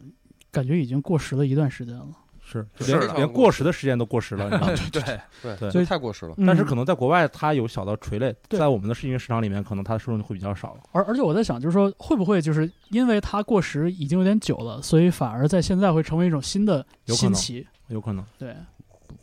[0.50, 2.08] 感觉已经过时了一段时间了。
[2.50, 4.44] 是，连是连过时的时间都过时了。
[4.46, 5.02] 你知道吗对，
[5.42, 6.32] 对，对就太过时了。
[6.38, 10.80] 嗯但是可能在国外，它有小的垂类，对在我们的音乐市场里面，可能它的受众会比较少了。
[10.92, 17.66] 而而且我在想，就是说会不会就是因为它过时已经有点久了，所以反而在现在会成为一种新的有可能新奇？
[17.88, 18.77] 有可能，对，不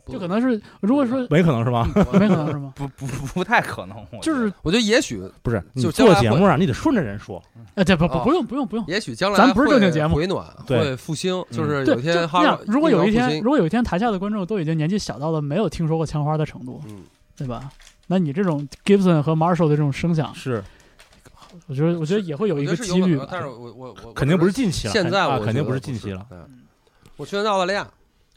[0.08, 1.88] 就可能是如果说没可能是吧？
[2.14, 2.72] 没可能是吗？
[2.76, 7.42] 不不不太可能，就是我觉得也许不是，你就做节目啊，你得顺着人说。
[7.76, 8.86] 哎，对不不哦不用不用不用。
[8.88, 17.04] 也许将来咱不是正经节目回暖对会复兴，就是有天哈那，如果有一天，如果有一天台下的观众都已经年纪小到了没有听说过枪花的程度，嗯，
[17.36, 17.70] 对吧？
[18.08, 20.64] 那你这种 Gibson 和 Marshall 的这种声响，是，
[21.68, 26.26] 我觉得我觉得也会有一个几率但是我我我肯定不是近期了，现在我啊肯定不是近期了。
[26.30, 26.38] 对，
[27.18, 27.88] 我去年在澳大利亚，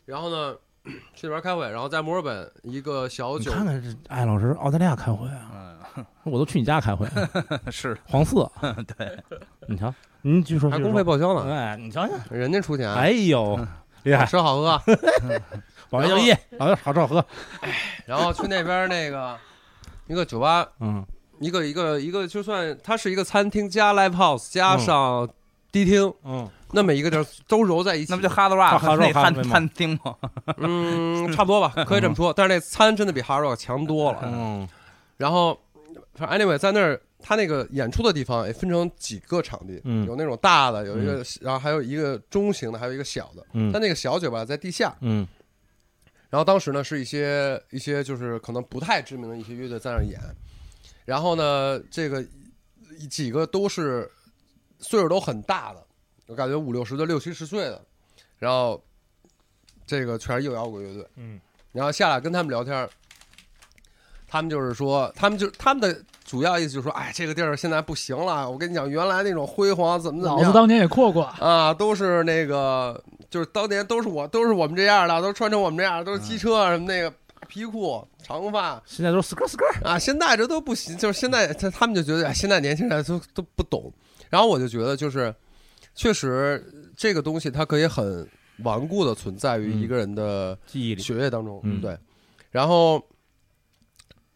[0.07, 0.55] 然后呢，
[1.15, 7.07] 去那边开会，然后在墨尔本一个小酒你看看这艾老师澳大利亚开会啊，嗯， 我都去你家开会，
[7.71, 8.51] 是黄色，
[8.97, 9.19] 对，
[9.69, 13.59] 你瞧，您据说还公费报销呢，哎，你瞧瞧，人家出钱，哎呦，
[14.05, 14.81] 厉害，吃好喝，
[15.91, 17.25] 保洁就业，好好吃好喝，
[18.07, 19.37] 然后去那边那个
[20.07, 21.05] 一个酒吧，嗯
[21.41, 25.29] 一个一个一个，就算它是一个餐厅加 live house 加上
[25.71, 30.17] 迪厅，嗯，那么一个地儿都揉在一起，那不就 Hard Rock Hard Rock 那餐餐厅吗？
[30.59, 32.33] 嗯，差不多吧，可以这么说。
[32.33, 34.21] 但是那餐真的比 Hard Rock 强多了。
[34.25, 34.69] 嗯
[35.17, 35.59] 然后，
[36.15, 43.45] 反正 anyway，在那儿他那个演出的地方也分成几个场地，嗯有那种大的，有一个，然后还有一个中型的，还有一个小的。
[43.53, 44.95] 嗯但那个小酒吧在地下。
[45.01, 45.27] 嗯
[46.31, 50.21] 然后当时呢，是一些一些就是可能不太知名的一些乐队在那儿演。
[51.07, 52.23] 然后呢，这个
[53.11, 54.09] 几个都是
[54.79, 55.83] 岁数都很大的，
[56.29, 57.83] 我感觉五六十的、六七十岁的。
[58.39, 58.81] 然后
[59.85, 61.05] 这个全是硬摇滚乐队。
[61.17, 61.41] 嗯
[61.73, 62.89] 然后下来跟他们聊天，
[64.27, 68.49] 他们就是说，他们就他们的主要意思就是说，哎，这个地儿现在不行了。
[68.51, 79.99] 我跟你讲，原来那种辉煌怎么怎么样老子当年也扩过，啊，都是那个，就是当年都是我，都是我们这样的，都穿成我们这样，都是机车啊什么那个大皮裤、长发现在都是 skr skr，啊。
[79.99, 83.93] 现在这都不行，就是现在他他们就觉得，哎，现在年轻人都都不懂。
[84.31, 85.35] 然后我就觉得，就是
[85.99, 86.65] 确实
[86.97, 88.25] 这个东西它可以很
[88.63, 90.57] 顽固的存在于一个人的。
[90.65, 91.99] 记忆里，血液当中，嗯对。
[92.53, 93.03] 然后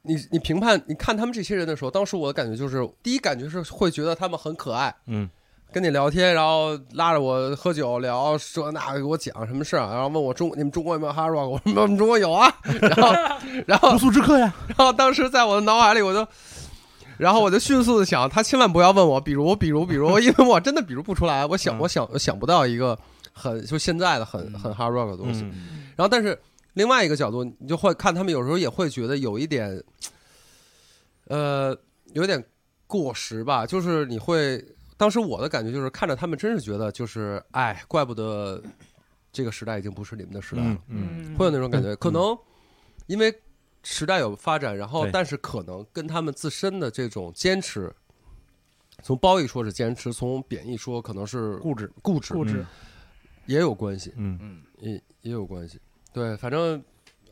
[0.03, 5.31] 你你评判你看他们这些人的时候，当时我的感觉就是，第一感觉是会觉得他们很可爱，嗯
[5.71, 13.13] 跟你聊天，然后拉着我喝酒聊这那给我讲什么事儿，然后问我中你们中国有没有 hard rock，我说我们中国有啊， 然后
[13.69, 16.27] 然后不速之客呀，然后当时在我的脑海里我就。
[17.23, 22.99] 然后我就迅速的想，他千万不要问我，比如，比如，比如， 因为我真的比如不出来，我想，嗯我想，我想不到一个
[23.33, 25.43] 很就现在的很很 hard rock 的东西。
[25.43, 26.37] 嗯然后，但是
[26.73, 29.81] 另外一个角度，你就会看他们有时候也会觉得有一点，
[31.29, 31.77] 呃，
[32.15, 32.43] 有点
[32.89, 33.65] 过时吧。
[33.65, 34.65] 就是你会，
[34.97, 38.61] 当时我的感觉就是看着他们，真是觉得就是，哎，怪不得
[39.33, 41.93] 这个时代已经不是你们的时代了嗯，嗯会有那种感觉。
[41.93, 42.37] 嗯可能
[43.07, 43.33] 因为
[43.83, 47.93] 时代有发展，然后但是可能跟他们自身的这种坚持。
[49.03, 52.65] 从褒义说是坚持，从贬义说可能是固执，固执，固执，
[53.47, 54.13] 也有关系。
[54.17, 55.81] 嗯嗯，也也有关系。
[56.13, 56.81] 对，反正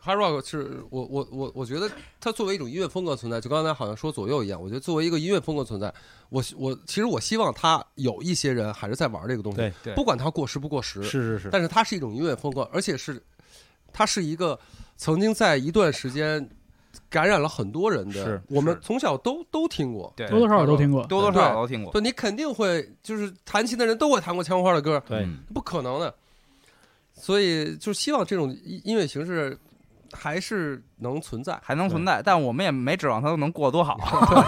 [0.02, 1.88] hard rock 是我我我我觉得
[2.18, 5.94] 它作为一种音乐风格存在，就刚才好像说左右一样，我觉得作为一个音乐风格存在，
[6.30, 13.22] 我我其实我希望它有一些人还是在玩这个东西，对对不管它过时不过时，是是是，但是它是一种音乐风格，而且是
[13.92, 14.58] 它是一个
[15.00, 16.46] 曾经在一段时间
[17.08, 20.12] 感染了很多人的，是我们从小都都听过。
[20.14, 21.02] 对，多多少少都听过。
[21.06, 21.90] 多多少少都听过。
[21.90, 26.14] 对，你肯定会，就是弹琴的人都会弹过枪花的歌，对，嗯不可能的。
[27.14, 29.56] 所以就希望这种音音乐形式
[30.12, 31.58] 还是能存在。
[31.62, 33.98] 还能存在，但我们也没指望它能过多好。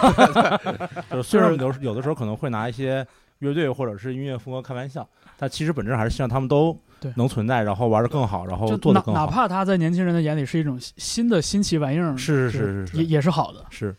[1.09, 3.03] 就是虽然有有的时候可能会拿一些
[3.39, 9.25] 乐队或者是音乐风格开玩笑，但其实本质还是希望他们都对能存在，然后玩的更好，然后就哪做的更好。
[9.25, 13.65] 哪怕他在年轻人的眼里是一种新新的新奇玩意儿，是是是是也是也是好的。
[13.69, 13.93] 是，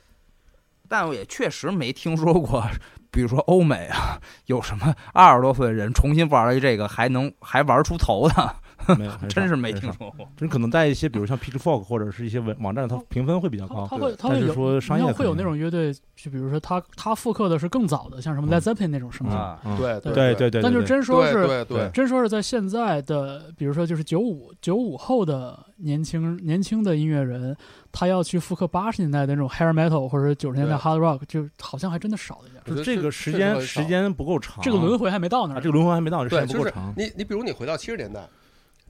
[0.88, 2.66] 但我也确实没听说过，
[3.10, 8.56] 比如说欧美啊，有什么二十多岁的人重新玩了这个，还能还玩出头的，
[8.98, 10.28] 没有，真是没听说过。
[10.36, 13.86] 真可能在一些比如像 Pitchfork 或者是一些网网站，它评分会比较高。
[13.88, 19.36] 他他会它会说商业会有那种乐队，就比如说他他复刻的是更早的，像什么嗯 Led Zeppelin 那种声响。
[19.36, 27.56] 啊，嗯对对对对对，但就对真说是对对对，真说是在现在的，比如说就是九五九五后的年轻年轻的音乐人，
[27.92, 32.62] 他要去复刻八十年代的那种 hair metal 或者九十年代 hard rock，就好像还真的少一点。
[32.64, 35.60] 就这个时间时间不够长，这个轮回还没到那啊，儿。
[35.60, 36.92] 这个轮回还没到，这时间不够长。
[36.96, 38.26] 你你比如你回到七十年代，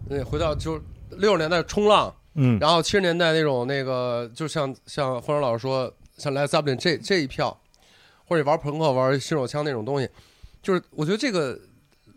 [0.08, 7.58] 那回到就是六十年代冲浪，嗯，然后七十年代那种那个，就像像方舟老师说，像 Led Zeppelin 这这一票，
[8.26, 10.08] 或者你玩朋克、玩新手枪那种东西，
[10.62, 11.58] 就是我觉得这个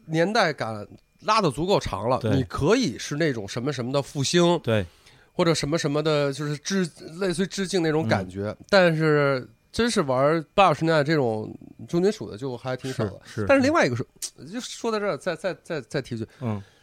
[0.05, 0.87] 年代感
[1.21, 4.85] 拉的足够长了，对你可以是那种什么什么的复兴，对，
[5.33, 11.55] 或者什么什么的，就是致类似于致敬那种感觉，但是真是玩八九十年代这种
[11.87, 13.19] 重金属的就还挺少的。
[13.23, 14.05] 是，但是另外一个是，
[14.51, 16.61] 就说到这儿，再再再再提一句，嗯。
[16.61, 16.76] 比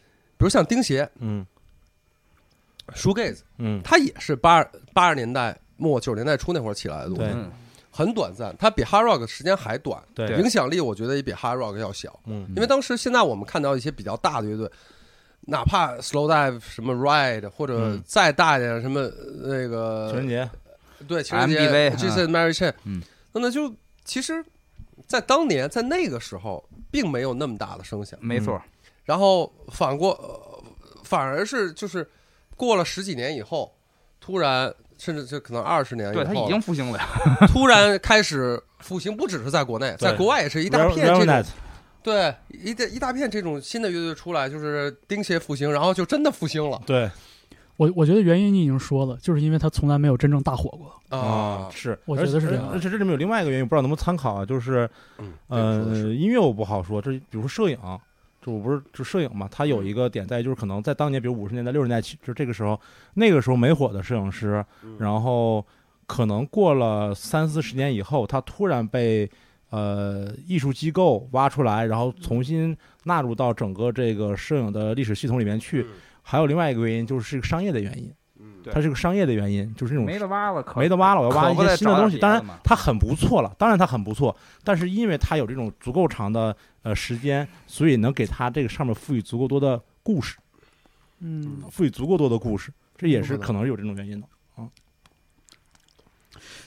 [0.45, 1.45] 如像钉鞋、嗯。
[2.95, 7.35] shoegaze，嗯，它也是八八十年代末九十年代初那会儿起来的东西
[7.91, 12.21] 很短暂，它比 hard rock 时间还短，对对影响力我觉得也比 hard rock 要小。
[12.27, 12.47] 嗯。
[12.55, 14.71] 因为当时现在我们看到一些比较大的乐队，
[15.47, 18.03] 哪怕 slow dive 什么 ride 或者嗯。
[18.05, 19.13] 再大一点什么呃
[19.45, 20.51] 那个情人节，
[21.09, 23.01] 对情人节 MTV Jason Mary Chain，嗯，
[23.33, 23.75] 那么就
[24.05, 24.45] 其实，
[25.07, 28.61] 在当年在那个时候并没有那么大的声响，没错，
[29.05, 30.51] 然后反过、呃
[31.05, 32.09] 反而是就是
[32.57, 33.71] 过了十几年以后，
[34.19, 37.07] 突然甚至就可能二十年以后，对他已经复兴了呀。
[37.49, 41.45] 突然开始复兴，不只是在国内，在国外也是一大片这种。
[42.03, 47.09] 对，一大一大片这种新的乐队出来，就是钉鞋复兴，然后就真的复兴了对
[47.77, 51.17] 我我觉得原因你已经说了，就是因为他从来没有真正大火过。
[51.17, 51.69] 啊！
[51.73, 54.45] 是，我觉得是这样而且这里面有另外一个原因，不知道能不能参考啊？
[54.45, 54.89] 就是
[55.19, 57.79] 嗯，呃音乐我不好说，这比如说摄影，
[58.45, 62.79] 就我不是就摄影嘛，它有一个点在于就是可能在当年，比如五十年代、六十年代起，就这个时候，
[63.15, 64.97] 那个时候没火的摄影师，嗯。
[64.99, 65.65] 然后
[66.07, 69.31] 可能过了三四十年以后，他突然被
[69.71, 75.87] 呃艺术机构挖出来，然后重新纳入到整个这个摄影的历史系统里面去。
[76.27, 78.11] 还有另外一个原因，就是是个商业的原因，
[78.73, 82.19] 它是个商业的原因，就是那种没得挖了，可没得挖了，我要挖一些新的东西。
[82.19, 90.37] 当然它很不错了，当然它很不错，但是因为它有这种足够长的呃时间，所以能给它这个上面赋予足够多的故事，
[91.21, 94.69] 嗯，赋予足够多的故事，这也是可能是有这种原因的啊。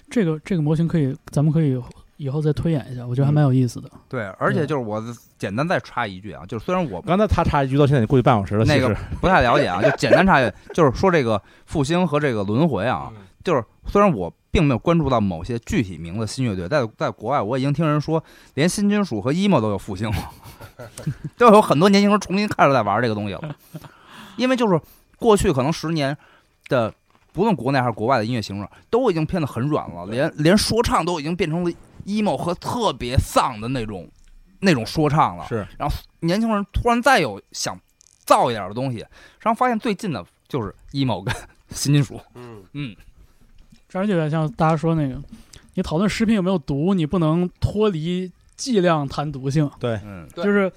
[0.10, 1.82] 这个这个模型可以，咱们可以
[2.18, 3.89] 以后再推演一下，我觉得还蛮有意思的。
[4.09, 5.01] 对，而且就是我
[5.38, 18.22] 简单再插一句啊，就是虽然我刚才他插一句，到现在也过去半小时了，那个不太了解啊，就简单插一句， 就是说这个复兴和这个轮回啊，嗯就是虽然我并没有关注到某些具体名字新乐队，在在国外我已经听人说，
[18.55, 20.32] 连新金属和 emo 都有复兴了，
[21.38, 23.55] 都有很多年轻人重新开始在玩这个东西了，
[24.36, 24.80] 因为就是
[25.18, 26.18] 过去可能十年
[26.68, 26.93] 的。
[27.34, 31.72] 不论国内还是国外的音乐形式，都已经变得很软了，连连说唱都已经变成了
[32.08, 34.10] emo 和特别丧的那种
[34.62, 35.45] 那种说唱了。
[35.47, 35.68] 是。
[35.78, 37.80] 然后年轻人突然再有想
[38.26, 38.97] 造一点的东西，
[39.39, 41.32] 然后发现最近的就是 emo 跟
[41.70, 42.20] 新金属。
[42.74, 42.95] 嗯。
[43.89, 45.18] 这样就有点像大家说那个，
[45.76, 50.70] 你讨论食品有没有毒，你不能脱离剂量谈毒性，对，嗯，对就是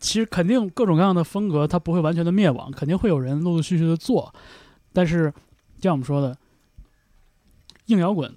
[0.00, 4.34] 其实肯定各种各样的风格它不会完全的灭亡，肯定会有人陆陆续续的做，
[4.92, 5.32] 但是
[5.78, 6.36] 就像我们说的，
[7.86, 8.34] 硬摇滚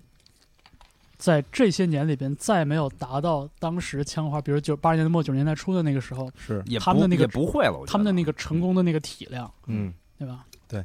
[1.22, 10.44] 在这些年里边再没有达到当时枪花，比如九八十年代末九十年代初的那个时候，是，也他们的那个不会了，他们的那个成功的那个体量，嗯，对吧？
[10.68, 10.84] 对。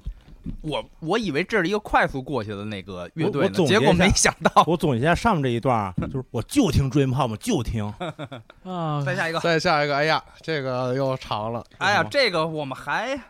[0.61, 4.62] 我我以为这是一个快速过去的那个乐队我我呢，总结结果没想到。
[4.68, 7.93] 我总结一下上面这一段啊，就是我就听 Dream Pop，就听，
[8.62, 13.20] 啊，再下一个，再下一个，哎呀，这个又长了，哎呀，这个我们还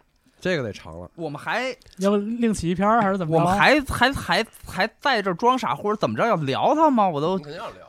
[0.46, 1.10] 这个得长了。
[1.16, 3.38] 我们还要不另起一篇儿还是怎么着？
[3.38, 7.08] 我们还还还还在这儿装傻或者怎么着要聊他吗？
[7.08, 7.84] 我都肯定要聊，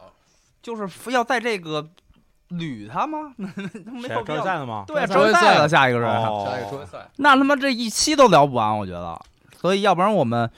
[0.64, 1.88] 就是非要在这个
[2.50, 3.32] 捋他吗？
[3.38, 4.38] 没有必要。
[4.38, 4.86] 谁招赛的吗？
[4.88, 6.10] 对，招周赛了，下一个人。
[6.10, 9.22] 哦下一个桌赛，那他妈这一期都聊不完，我觉得。
[9.56, 10.50] 所以要不然我们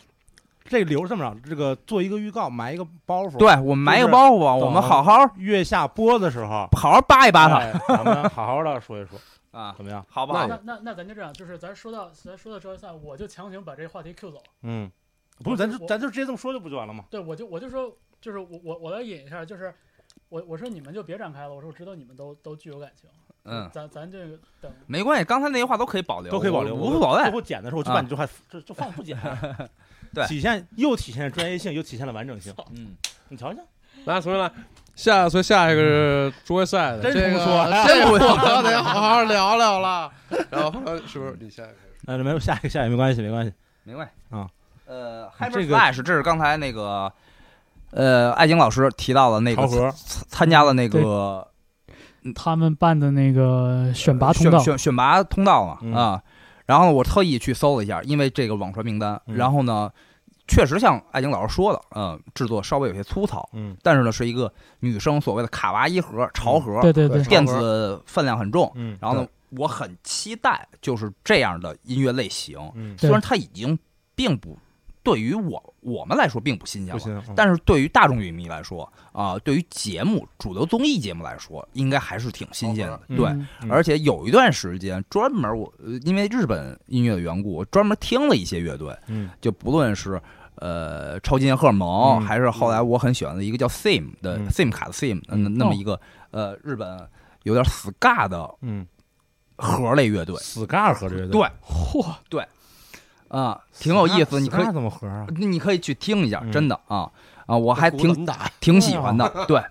[0.65, 9.19] 这个留这么着，这个做一个预告，埋一个包袱，，对我们埋一个包袱，我们好好月下播的时候，好好扒一扒他哎咱们好好的说一说，
[9.59, 10.05] 啊，怎么样？
[10.09, 10.47] 好不好？
[10.47, 14.41] 那那那咱就这样，就是咱说到咱说到周赛，我就强行把这个话题 Q 走。
[14.61, 14.89] 嗯，
[15.43, 17.05] 不是，咱就咱就直接这么说就不就完了吗？
[17.09, 19.73] 对，我就我就说，就是我我我来引一下，就是
[20.29, 23.09] 我我说你们就别展开了，我说我知道你们都都具有感情，
[23.43, 27.31] 嗯，咱咱这个等没关系，刚才那些话都可以保留，都可以保留，无所谓最。
[27.31, 29.17] 后剪的时候我就把你这话就就放不剪，
[30.13, 32.53] 对体现又体现了专业性，又体现了完整性。
[32.75, 32.95] 嗯，
[33.27, 33.61] 你瞧瞧，
[34.05, 34.51] 来重新来。
[34.95, 37.39] 下所以下一个是桌赛的，真这个
[37.87, 40.11] 这不说得好好聊聊了。
[40.49, 41.73] 然后是不是你下一个？
[42.01, 44.45] 那没有下一个下一个没关系没关系，没关系啊。
[44.85, 47.09] 呃这，Hyper 个 Flash，这是刚才那个
[47.91, 49.93] 呃，艾晶老师提到的那个参
[50.27, 51.47] 参加了那个
[52.35, 56.21] 他们办的那个选拔通道选，选选拔通道嘛嗯啊。
[56.65, 59.89] 然后我特意去搜了一下，因为这个网传名单，嗯然后呢，
[60.49, 68.69] 确实像艾晶老师说的，嗯，制作稍微有些粗糙，嗯但是呢，是一个女生所谓的卡哇伊盒、潮盒，对对对，电子分量很重。
[68.75, 73.77] 嗯，然后呢，我很期待就是这样的音乐类型，嗯，虽然它已经
[74.15, 74.57] 并不
[75.01, 83.01] 对于我我们来说并不新鲜了，嗯但是对于大众乐迷来说啊、对于节目主流综艺节目来说，应该还是挺新鲜的。
[83.07, 90.21] 嗯对，而且有一段时间专门我呃因为日本音乐的缘故，我专门听了一些乐队，嗯就不论是。
[90.59, 94.47] 呃，超级荷尔蒙，嗯还是后来我很喜欢的一个叫 Sim 的、嗯。
[94.49, 95.57] Sim 卡的 Sim，那嗯。
[95.57, 95.99] 那么一个、
[96.31, 97.07] 呃日本
[97.43, 98.85] 有点 ska 的嗯，
[99.55, 100.35] 核类乐队。
[100.37, 102.05] 死嘎和这个对嚯。
[102.29, 102.45] 对，
[103.29, 105.25] 啊，挺有意思，你可以怎么合啊？
[105.37, 106.51] 你可以去听一下，嗯。
[106.51, 107.09] 真的啊
[107.45, 109.63] 啊，我还挺打挺喜欢的， 对，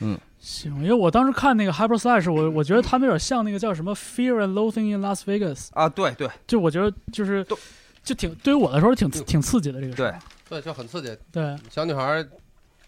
[0.00, 0.18] 嗯。
[0.40, 6.28] 行，因为我当时看那个 Hyper Slash，我我觉得他们有点像那个叫什么 Fear and Loathing in Las Vegas，啊，对对。
[6.48, 7.56] 就我觉得就是都
[8.02, 10.18] 就挺对于我来说挺挺刺激的这个事儿。
[10.48, 11.16] 对，就很刺激。
[11.30, 12.24] 对，小女孩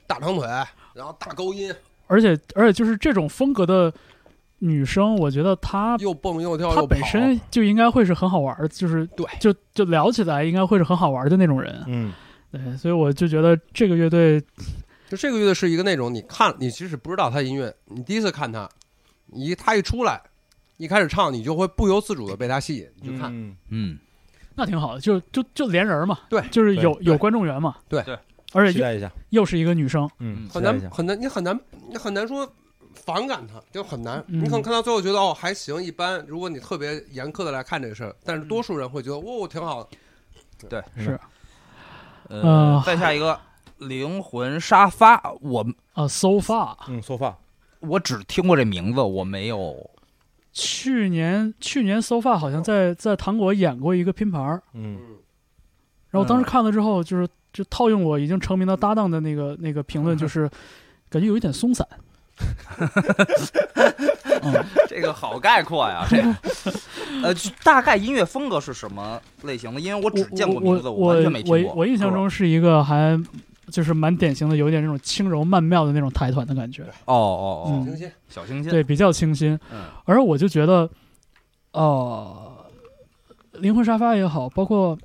[0.06, 0.46] 大长腿，
[0.92, 1.74] 然后大高音，
[2.06, 3.92] 而且而且就是这种风格的
[4.58, 9.26] 女生，我觉得她又蹦又跳她本身就应该会是很好玩儿，就是对。
[9.40, 11.82] 就就聊起来应该会是很好玩儿的那种人。
[11.86, 12.12] 嗯，
[12.50, 14.40] 对，所以我就觉得这个乐队
[15.08, 18.68] 就这个乐队是一个那种你看你即使不知道他音乐，你第一次看他，
[19.26, 20.20] 你一他一出来，
[20.76, 23.30] 一开始唱，你就会不由自主的被他吸引，你就看。
[23.32, 23.56] 嗯。
[23.68, 23.98] 嗯，
[24.54, 28.18] 那挺好的，就就就连人儿嘛，对就是有有观众缘嘛，对对，
[28.52, 32.50] 而且期待一下，又又是一个女生，嗯，很难很难，你很难你很难说
[32.94, 34.22] 反感她，就很难。
[34.28, 40.84] 嗯你可能看到最后觉得哦还行一般，如果你特别严苛的来看这个事儿，但是多数人会觉得哦挺好的。
[40.96, 41.18] 是
[42.28, 43.38] 呃呃，再下一个
[43.78, 47.34] 灵魂沙发，我啊，so far，嗯，sofa，
[47.80, 49.90] 我只听过这名字，我没有
[50.54, 55.18] 去年去年 so far 好像在在糖果演过一个拼盘儿，嗯，嗯，
[56.10, 60.48] 然后我当时看了之后，就是就套用我已经成名的搭档的那个那个评论，就是
[61.10, 61.86] 感觉有一点松散。
[64.42, 66.34] 嗯，这个好概括呀，这个
[67.24, 69.80] 呃，就大概音乐风格是什么类型的？
[69.80, 71.70] 因为我只见过名字，我完全没听过。
[71.70, 73.20] 我我印象中是一个还
[73.74, 78.08] 就是蛮典型的，有一点那种轻柔曼妙的那种台团的感觉，哦哦哦，清新。
[78.28, 79.58] 小清新，对，比较清新。
[79.72, 79.82] 嗯。
[80.04, 80.88] 而我就觉得，
[81.72, 82.64] 呃，
[83.54, 84.96] 灵魂沙发也好，包括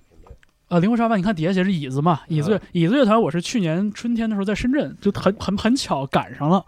[0.68, 6.64] 呃灵魂沙发，你看底下写是椅子嘛，椅子乐、椅子乐团，我是去年春天的时候在深圳，就很很很巧赶上了，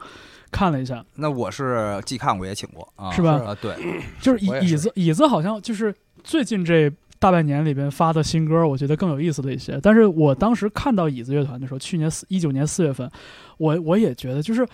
[0.49, 3.75] 看了一下，那我是既看过也请过啊，是吧啊，对，
[4.19, 5.93] 就是椅椅子椅子好像就是
[6.23, 6.91] 最近这
[7.21, 9.79] 大半年里边发的新歌，我觉得更有意思的一些。
[9.83, 13.07] 但是我当时看到椅子乐团的时候，去年四一九年四月份，
[13.59, 14.67] 我我也觉得就是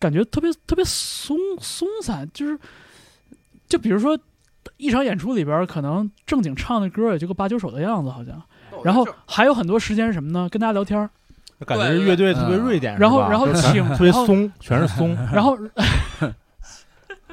[0.00, 2.58] 感觉特别特别松松散，就是
[3.68, 4.18] 就比如说
[4.78, 8.42] 一场演出里边，可能正经唱的歌也就个八九首的样子，好像。
[8.82, 10.48] 然后还有很多时间是什么呢？
[10.50, 11.08] 跟大家聊天儿，
[11.64, 15.56] 感觉乐队特别瑞典，然后然 后请特别松，全是松， 然后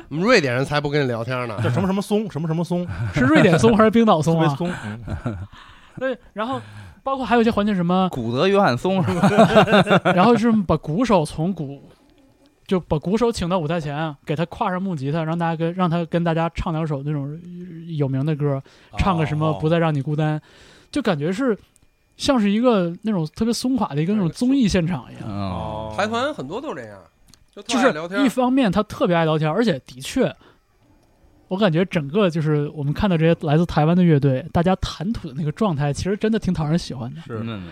[0.10, 1.58] 我们瑞典人才不跟你聊天呢。
[1.64, 4.48] 叫什么什么松，什么什么松， 是瑞典松还是冰岛松啊？
[4.48, 5.38] 别松，嗯
[6.00, 6.60] 对，然后
[7.04, 10.02] 包括还有一些环节什么， 古德约翰松是吧？
[10.14, 11.84] 然后是把鼓手从鼓，
[12.66, 17.38] 就把鼓手请到舞台前，给他挎上木吉他，让大家跟让他跟大家唱两首那种
[17.98, 18.62] 有名的歌，
[18.98, 20.42] 唱个什么哦不再让你孤单，
[20.90, 21.58] 就感觉是
[22.16, 25.24] 像是一个那种特别松垮的一个那种综艺现场一样。
[25.28, 26.98] 嗯，哦，台团很多都这样，
[27.56, 28.30] 就是爱聊天一。
[28.30, 30.36] 方面他特别爱聊天，而且的确，
[31.48, 37.22] 我感觉整个就是我们看到这些来自台湾的乐队，大家谈吐的那个状态，其实真的挺讨人喜欢的。
[37.22, 37.68] 是嗯，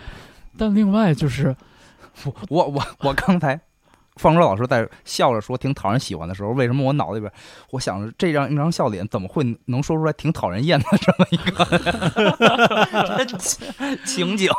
[0.58, 1.56] 但另外就是，
[2.50, 3.60] 我我我刚才。
[4.20, 7.32] 方舟老师在笑着说挺讨人喜欢的时候，为什么我脑子里边
[7.70, 11.64] 我想着这张一张笑脸怎么会能说出来挺讨人厌的这么一个
[14.04, 14.50] 情景？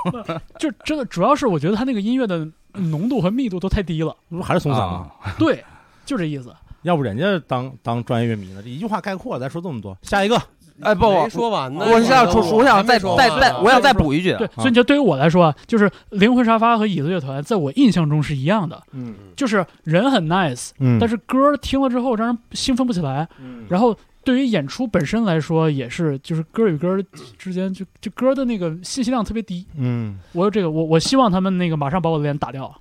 [0.61, 2.49] 就真的主要是我觉得他那个音乐的
[2.79, 4.17] 浓度和密度都太低了。
[4.31, 5.11] 这不还是松散吗？
[5.23, 5.65] 啊，对，
[6.07, 6.55] 就这意思。
[6.83, 8.63] 要不人家当当专业乐迷呢？
[8.63, 10.41] 这一句话概括，咱说这么多，下一个，
[10.81, 11.85] 哎不，没说完呢。
[11.89, 23.29] 我是要说，我想再再再，我想再补一句，对，所以你就对于我来说啊，就是灵魂沙发和椅子乐团，在我印象中是一样的，嗯就是人很 nice，嗯但是歌听了之后让人兴奋不起来。
[23.41, 27.03] 嗯然后对于演出本身来说，也是就是歌与歌
[27.39, 29.67] 之间就就歌的那个信息量特别低。
[29.77, 32.73] 嗯我有这个，我我希望他们那个马上把我的脸打掉。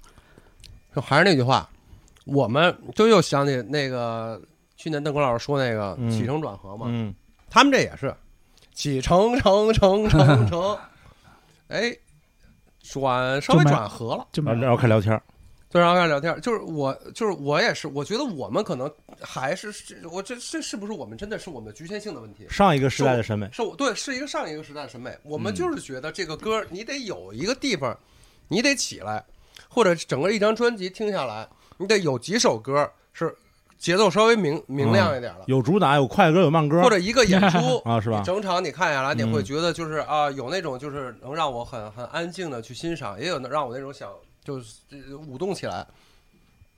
[0.93, 1.69] 就还是那句话，
[2.25, 4.41] 我们就又想起那个
[4.75, 7.13] 去年邓国老师说那个嗯起承转合嘛，嗯
[7.49, 8.13] 他们这也是
[8.73, 10.77] 起承承承承承，
[11.69, 11.95] 哎，
[12.81, 15.21] 转稍微转和了，就然后开始聊天儿，
[15.69, 16.39] 就然后开始聊天。
[16.41, 18.91] 就是我，就是我也是，我觉得我们可能
[19.21, 22.45] 还是是我这这是不是我们真的是我们的局限性的问题？
[22.49, 25.17] 上一个时代的审美，是我对，是一个上一个时代的审美。
[25.23, 27.97] 我们嗯就是觉得这个歌，你得有一个地方，
[28.47, 29.25] 你得起来，
[29.67, 33.35] 或者整个一张专辑听下来，你得有几首歌是
[33.77, 38.17] 节奏稍微明明亮一点了，有主打，有快歌，有慢歌，或者一个演出 啊是吧？
[38.19, 39.31] 你整场你看下来，你嗯。
[39.31, 44.11] 会觉得就是啊，有那种就是能让我很很安静的去欣赏，也有能让我那种想
[44.43, 45.85] 就是呃舞动起来。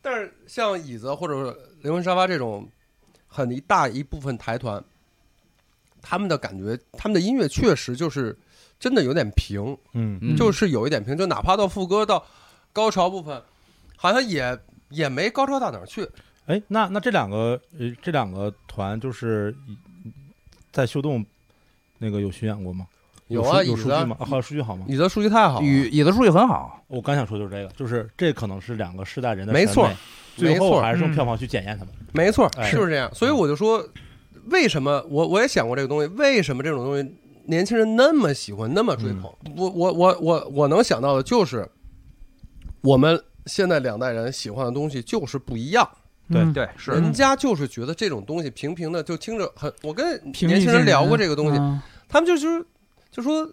[0.01, 2.67] 但是像椅子或者灵魂沙发这种
[3.27, 4.83] 很一大一部分台团，
[6.01, 8.37] 他们的感觉，他们的音乐确实就是
[8.77, 10.19] 真的有点平，嗯。
[10.21, 10.35] 嗯。
[10.35, 12.25] 就是有一点平，就哪怕到副歌到
[12.73, 13.41] 高潮部分，
[13.95, 14.57] 好像也
[14.89, 16.05] 也没高潮到哪儿去。
[16.49, 19.55] 哎，那那这两个呃这两个团就是
[20.71, 21.23] 在秀动
[21.99, 22.87] 那个有巡演过吗？
[23.27, 24.17] 有啊，有数据吗？
[24.19, 24.83] 啊，好，数据好吗？
[24.89, 29.87] 你的数据太好了，椅椅子数据很好，我刚想说就是这个，就是这可能是两个世代人的没错，
[30.35, 31.93] 最后没错嗯还是用票房去检验他们。
[32.13, 33.13] 没错，哎就是这样。
[33.13, 33.87] 所以我就说，
[34.45, 37.15] 为什么我我也想过这个东西，为什么这种东西
[37.45, 39.31] 年轻人那么喜欢，那么追捧？
[39.55, 41.69] 我我我我我能想到的就是，
[42.81, 45.87] 我们现在两代人喜欢的东西就是不一样。
[46.31, 49.71] 对嗯对，是人家就是觉得这种东西平平的，就听着很。
[49.81, 52.65] 我跟年轻人聊过这个东西，嗯他们就就是
[53.11, 53.45] 就说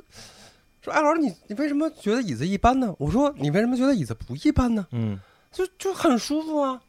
[0.83, 2.95] 说哎，老师你你为什么觉得椅子一般呢？
[2.99, 4.87] 我说你为什么觉得椅子不一般呢？
[4.93, 5.19] 嗯
[5.53, 6.81] 就就很舒服啊。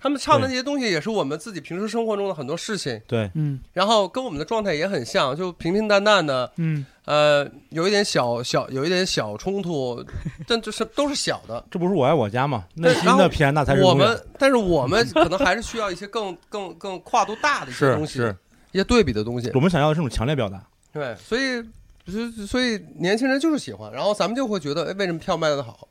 [0.00, 10.04] 他们唱的对那些东西也是我们自己平时生活中的很多事情，对，嗯然后跟我们的状态也很像，就平平淡淡的，嗯呃，有一点小小有一点小冲突，
[10.46, 11.64] 但就是都是小的。
[11.70, 12.64] 这不是我爱我家吗？
[12.74, 18.36] 内心对然后的偏那才是我们，但是我们可能还是需要一些更 更更跨度大的一些东西，是，
[18.72, 19.60] 一些对比的东西我。
[19.60, 20.62] 们想要的是这种强烈表达。
[20.92, 21.62] 对，所以
[22.06, 25.88] 所以所以年轻人就是喜欢，然后咱们就会觉得，哎，为什么票卖的好？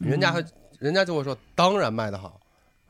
[0.00, 0.44] 人家还
[0.78, 2.38] 人家就会说，当然卖的好。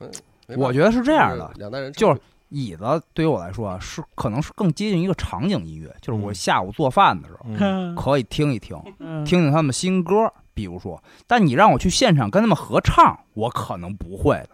[0.00, 0.10] 嗯，
[0.56, 14.50] 我觉得是这样的就是，两代人就是椅子对于我来说啊，是可能是更接近一个场景音乐，就是我嗯下午做饭的时候嗯可以听一听，嗯听听他们新歌，比如说，但你让我去现场跟他们合唱，我可能不会的。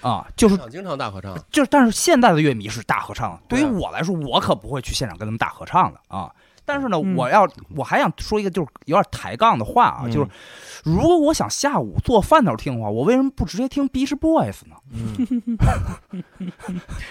[0.00, 6.32] 啊，就是经常大合唱，就是，但是现在的乐迷是大合唱，对于我来说，我可不会去现场跟他们大合唱的啊。
[6.68, 10.28] 但是呢，嗯我要我还想说一个就是有点抬杠的话啊，嗯就是
[10.84, 14.76] 如果我想下午做饭的时候听的话，我为什么不直接听 Beach Boys 呢？
[14.92, 15.58] 嗯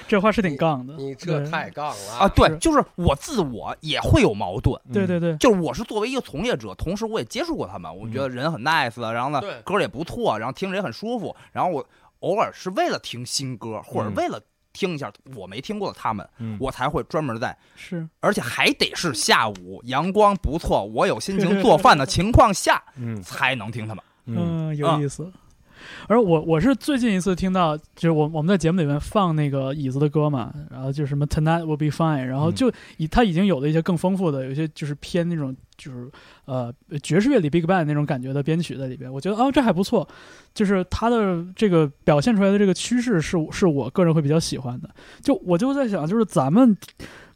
[0.08, 0.94] 这话是挺杠的。
[0.96, 2.30] 你这太杠了啊，！
[2.30, 4.80] 对，就是我自我也会有矛盾。
[4.94, 11.86] 对对对，就是我是作为一个从业者，同时我也接触过他们，我觉得人很 nice，然后呢对歌也不错，然后听着也很舒服，然后我
[12.20, 14.40] 偶尔是为了听新歌，或者嗯为了
[14.78, 24.04] 听一下我没听过的他们，嗯我才会专门在，是而且还得是下午阳光不错，我有心情 做饭的情况下嗯才能听他们。
[24.26, 25.32] 嗯嗯，有意思。
[26.08, 36.10] 而我我是最近一次听到，就是我我们在节目里面放那个椅子的歌嘛，然后就是什么 Tonight Will Be Fine，然后就以他已经有了一些更丰富的，有一些就是偏那种就是
[36.46, 36.74] 呃
[37.04, 40.08] 爵士乐里 Big Band 那种感觉的编曲在里边，我觉得哦这还不错，
[40.54, 44.90] 就是他的这个表现出来的这个趋势是我是我个人会比较喜欢的。
[45.22, 46.76] 就我就在想，就是咱们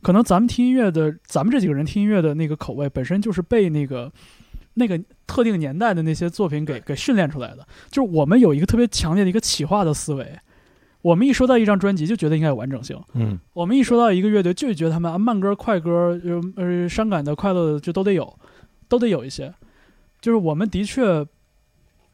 [0.02, 4.12] 可能咱们听音乐的，咱们这几个人听音乐的那个口味本身就是被那个
[4.76, 7.68] 那个特定年代的那些作品给给训练出来的。
[7.90, 10.40] 就是我们有一个特别强烈的一个企划的思维，
[11.02, 18.38] 我们一说到一张专辑就觉得应该有完整性，嗯我们一说到一个乐队就觉得他们啊慢歌、快歌、呃呃伤感的、快乐的就都得有，
[18.88, 19.54] 都得有一些。
[20.20, 21.26] 就是我们的确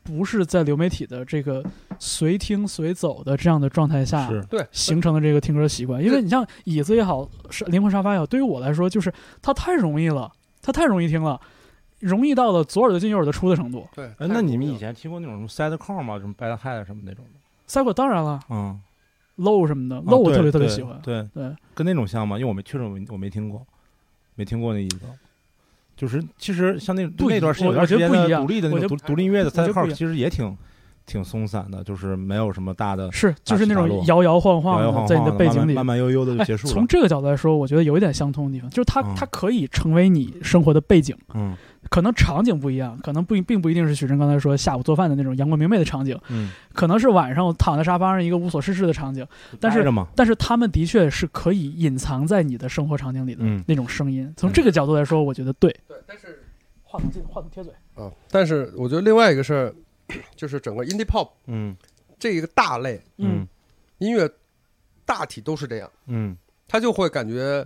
[0.03, 1.61] 不是在流媒体的这个
[1.99, 6.01] 随听随走的这样的状态下对，形成的这个听歌习惯。
[6.01, 10.31] 因为你像椅子也好，是灵魂沙发也好，对于我来说就是它太容易了，
[10.61, 11.37] 它太容易听了，
[11.99, 13.87] 容易到了左耳朵进右耳朵出的程度。
[13.95, 14.05] 对。
[14.17, 16.19] 哎，那你们以前听过那种什么 sidecar 吗？
[16.19, 17.93] 什么 bad head 什么那种的？
[17.93, 18.79] 当然了嗯
[19.37, 20.99] ，，low 什么的啊，low 我特别特别喜欢。
[21.03, 22.37] 对，对，跟那种像吗？
[22.37, 23.65] 因为我没确实我没我没听过，
[24.35, 24.99] 没听过那一个。
[25.95, 30.55] 就是其实像那那段时间我有段时间我觉得不一样独立的那我觉得种独独立音乐的觉得不 sidecar 一样其实也挺
[31.07, 36.73] 挺松散的，就是没有什么大的是就是那种摇摇晃晃在你的背景里慢慢悠悠的就哎结束了。
[36.73, 41.55] 从这个角度来说，我觉得有一点相通的地方，就是它、嗯它可以成为你生活的背景，嗯
[41.89, 49.25] 可能场景不一样，可能不并不一定是许晨刚才说下午做饭的那种阳光明媚的场景，嗯，可能是晚上我躺在沙发上一个无所事事的场景，
[49.59, 49.85] 但是
[50.15, 54.33] 但是他们的确是可以隐藏在你的生活场景里的嗯那种声音。
[54.37, 55.69] 从这个角度来说，我觉得对。
[55.87, 56.43] 对，但是
[56.83, 57.73] 话筒近，话筒贴嘴。
[57.95, 59.75] 啊，但是我觉得另外一个事儿，
[60.35, 61.75] 就是整个 indie pop 嗯
[62.19, 63.47] 这一个大类嗯
[63.99, 64.29] 音乐，
[65.05, 66.37] 大体都是这样，嗯
[66.67, 67.65] 他就会感觉。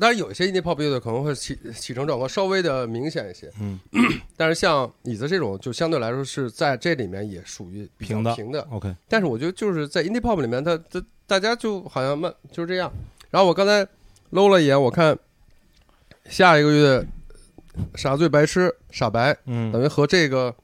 [0.00, 3.78] 嗯当然，有一些 indie pop 乐队可能会起起承转合稍微的明显一些，嗯
[4.36, 8.66] 但是像椅子这种，就相对来说是在这里面也属于比较平的平的。
[8.70, 12.90] ，OK，但是我觉得就是在 indie pop 里面，它它大家就好像慢就是这样。
[13.30, 13.86] 然后我刚才
[14.30, 15.16] 搂了一眼，我看
[16.24, 17.06] 下一个月
[17.94, 20.54] 傻醉白痴傻白，嗯等于和这个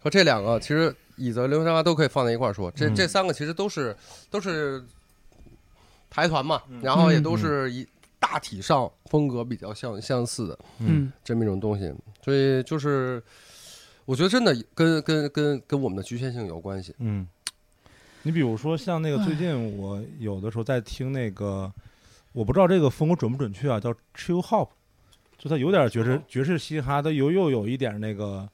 [0.00, 2.70] 和这两个其实椅子、流行沙发都可以放在一块儿说。
[2.72, 3.96] 这嗯这三个其实都是
[4.28, 4.82] 都是
[6.10, 7.86] 台团嘛，嗯然后也都是一
[8.32, 11.92] 大体上风格比较相相似的嗯这么一种东西。
[12.22, 13.22] 所以就是
[14.06, 16.94] 我觉得真的跟跟跟跟我们的局限性有关系。
[16.98, 17.28] 嗯，
[18.22, 21.70] 你比如说像那个最近我有的时候在听那个，
[22.32, 24.68] 我不知道这个风格准不准确啊，叫 chill hop，
[25.36, 28.48] 就它有点爵士爵士嘻哈，它又又有一点那个，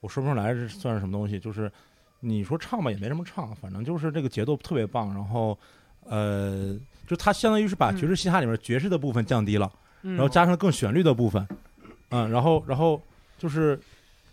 [0.00, 1.72] 我说不上来是算是什么东西，就是
[2.20, 5.58] 你说唱吧也没什么唱，反正就是这个节奏特别棒，然后
[6.04, 6.76] 呃，
[7.12, 9.70] 就它相当于是把爵士嘻哈里面爵士的部分降低了。
[10.00, 11.46] 嗯，然后加上更旋律的部分，
[12.08, 12.98] 嗯，然后然后
[13.36, 13.78] 就是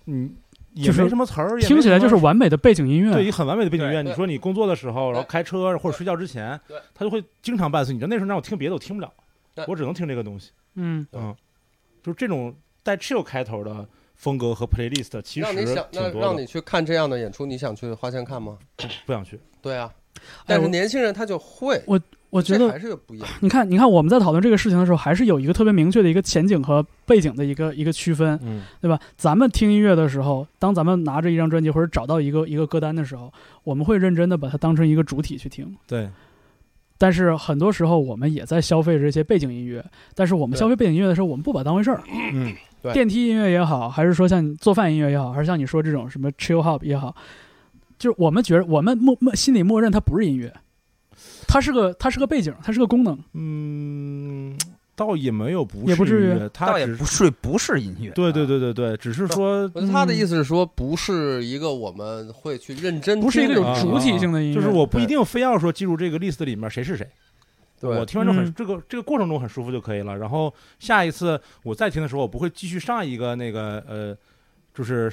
[0.06, 0.34] 嗯，
[0.74, 3.12] 也就是没什么词儿，听起来就是完美的背景音乐。
[3.12, 4.02] 对，一个很完美的背景音乐。
[4.02, 8.00] 你说你工作的时候，然后开车或者睡觉之前对，他就会经常伴随你。
[8.00, 9.12] 就那时候让我听别的我听不了，
[9.68, 10.52] 我只能听这个东西。
[10.76, 11.36] 嗯嗯，
[12.02, 13.86] 就是这种带 chill 开头的
[14.16, 18.58] 风格和 playlist 其实让你想，那挺多的让你，去看这样的演出，你想去花钱看吗？
[19.06, 19.38] 不想去。
[19.62, 19.94] 对啊，
[20.48, 22.00] 但是年轻人他就会，我
[22.42, 23.28] 觉得还是不一样。
[23.40, 29.00] 你看，你看我们在讨论这个事情的时候，还是有一个特别明确的一个前景和背景的一个一个区分，嗯对吧？
[29.18, 33.34] 咱们听音乐的时候，当咱们拿着一张专辑或者找到一个一个歌单的时候，
[33.64, 35.76] 我们会认真的把它当成一个主体去听。
[35.88, 36.08] 对，
[36.98, 39.84] 但是很多时候我们也在消费这些背景音乐，
[40.14, 42.04] 但是我们消费背景音乐的时候，我们不把它当回事儿。
[42.34, 42.54] 嗯，
[42.84, 47.16] 对电梯音乐也好，还是说像你做饭音乐也好，还是像你说这种什么 chill hop 也好，
[47.98, 50.54] 就是我们觉得我们默默心里默认它不是音乐，
[51.50, 53.18] 它是个它是个背景，它是个功能。
[53.34, 54.56] 嗯，
[54.96, 67.10] 倒也没有不也不至于是音乐，它倒也只不是不是音乐，对对啊，对对对，只是说我觉得他的意思是说，不是一个我们会去认真，不是一个有啊主体性的音乐，就是我不一定非要说记住这个 list 里面谁是谁，
[67.80, 67.90] 对。
[67.98, 68.54] 我听完之后很、嗯。
[68.56, 70.18] 这个这个过程中很舒服就可以了。
[70.18, 74.16] 然后下一次我再听的时候，我不会继续上一个那个呃，
[74.74, 75.12] 就是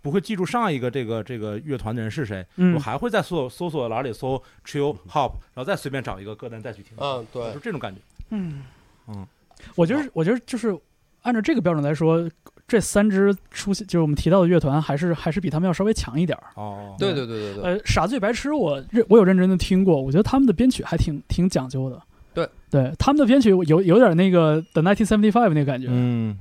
[0.00, 2.74] 不会记住上一个这个这个乐团的人是谁，嗯。
[2.74, 7.52] 我还会在搜搜索栏里搜 chill hop，然后再随便找一个歌单再去听，嗯，对。
[7.52, 8.00] 就，这种感觉。
[8.30, 8.62] 嗯。
[9.08, 9.26] 嗯，
[9.74, 10.76] 我觉得我觉得就是
[11.22, 12.30] 按照这个标准来说，
[12.66, 16.44] 这三支出现就是我们提到的乐团，还是还是比他们要稍微强一点儿。
[16.54, 22.00] 哦，对对对对对，呃，傻子与白痴我认我有认真的听过，我觉得他们的编曲还挺挺讲究的。
[22.34, 22.48] 对。
[22.70, 25.88] 对，他们的编曲有有点那个 The nineteen seventy five 那个感觉。
[25.90, 26.38] 嗯。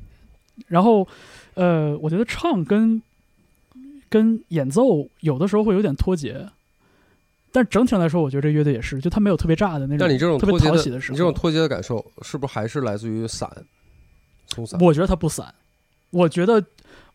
[0.68, 1.08] 然后，
[1.54, 3.02] 呃，我觉得唱跟
[4.10, 6.48] 跟演奏有的时候会有点脱节，
[7.52, 9.98] 但整体上来说，我觉得这乐队也是，就他没有特别炸的那种。
[10.00, 13.50] 但你这种特别讨喜的时候你这种脱节的感受，是不是还是来自于散，
[14.48, 14.80] 松散？
[14.80, 15.54] 我觉得它不散，
[16.12, 16.64] 我觉得，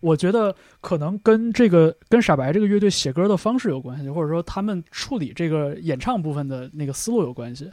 [0.01, 7.71] 我觉得可能跟这个跟傻白这个乐队写歌的方式有关系，或者说他们处理这个演唱部分的那个思路有关系。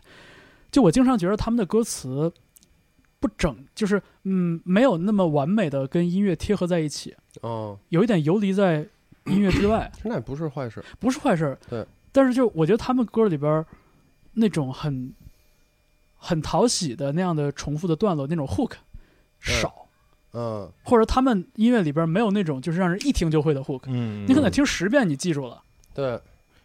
[0.72, 2.32] 就我经常觉得他们的歌词
[3.20, 8.88] 不整，就是嗯，没有那么完美的跟音乐贴合在一起，哦，有一点游离在
[9.26, 10.84] 音乐之外， 那也不是坏事。
[11.00, 11.58] 不是坏事。
[11.70, 13.66] 对，但是就我觉得他们歌里边
[14.34, 15.14] 那种很
[16.18, 18.74] 很讨喜的那样的重复的段落，那种 hook
[19.40, 19.88] 少。
[20.34, 25.62] 嗯，或者他们音乐里边没有那种就是让人一听就会的 hook，、嗯，你可能听十遍你记住了，
[25.94, 26.20] 对，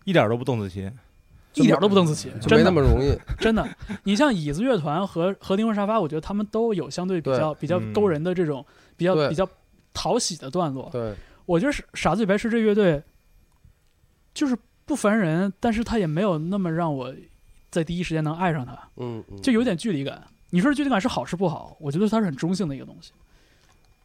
[0.04, 0.90] 一点都不动词棋。
[1.54, 3.16] 一点都不邓紫棋，就没真的那么容易。
[3.38, 3.64] 真的。
[4.02, 8.66] 你像椅子乐团和和灵魂沙发，我觉得他们都有相对比较比较嗯勾人的这种
[8.96, 9.48] 比较比较
[9.92, 10.88] 讨喜的段落。
[10.90, 11.14] 对，
[11.46, 13.02] 我觉得傻傻子与白痴这乐队
[14.32, 17.14] 就是不烦人，但是他也没有那么让我
[17.70, 20.22] 在第一时间能爱上他，嗯，嗯就有点距离感。
[20.50, 21.76] 你说这距离感是好是不好？
[21.80, 23.12] 我觉得它是很中性的一个东西。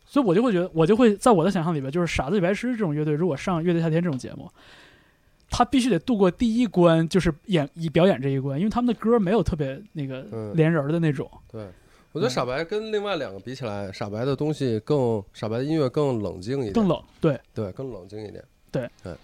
[0.06, 4.52] 所以我就会觉得，我就会在我的想象里边，就是傻子与白痴这种乐队，如果上乐队夏天这种节目，
[5.52, 11.30] 他必须得度过第一关，就是演以表演这一关，因为他们的歌没有特别那个嗯连人儿的那种。
[11.52, 11.68] 对，
[12.12, 18.44] 我觉得傻白跟另外两个比起来，傻白的东西更，傻白的音乐更冷静一点，更冷，对，对，更冷静一点。
[18.72, 19.20] 明日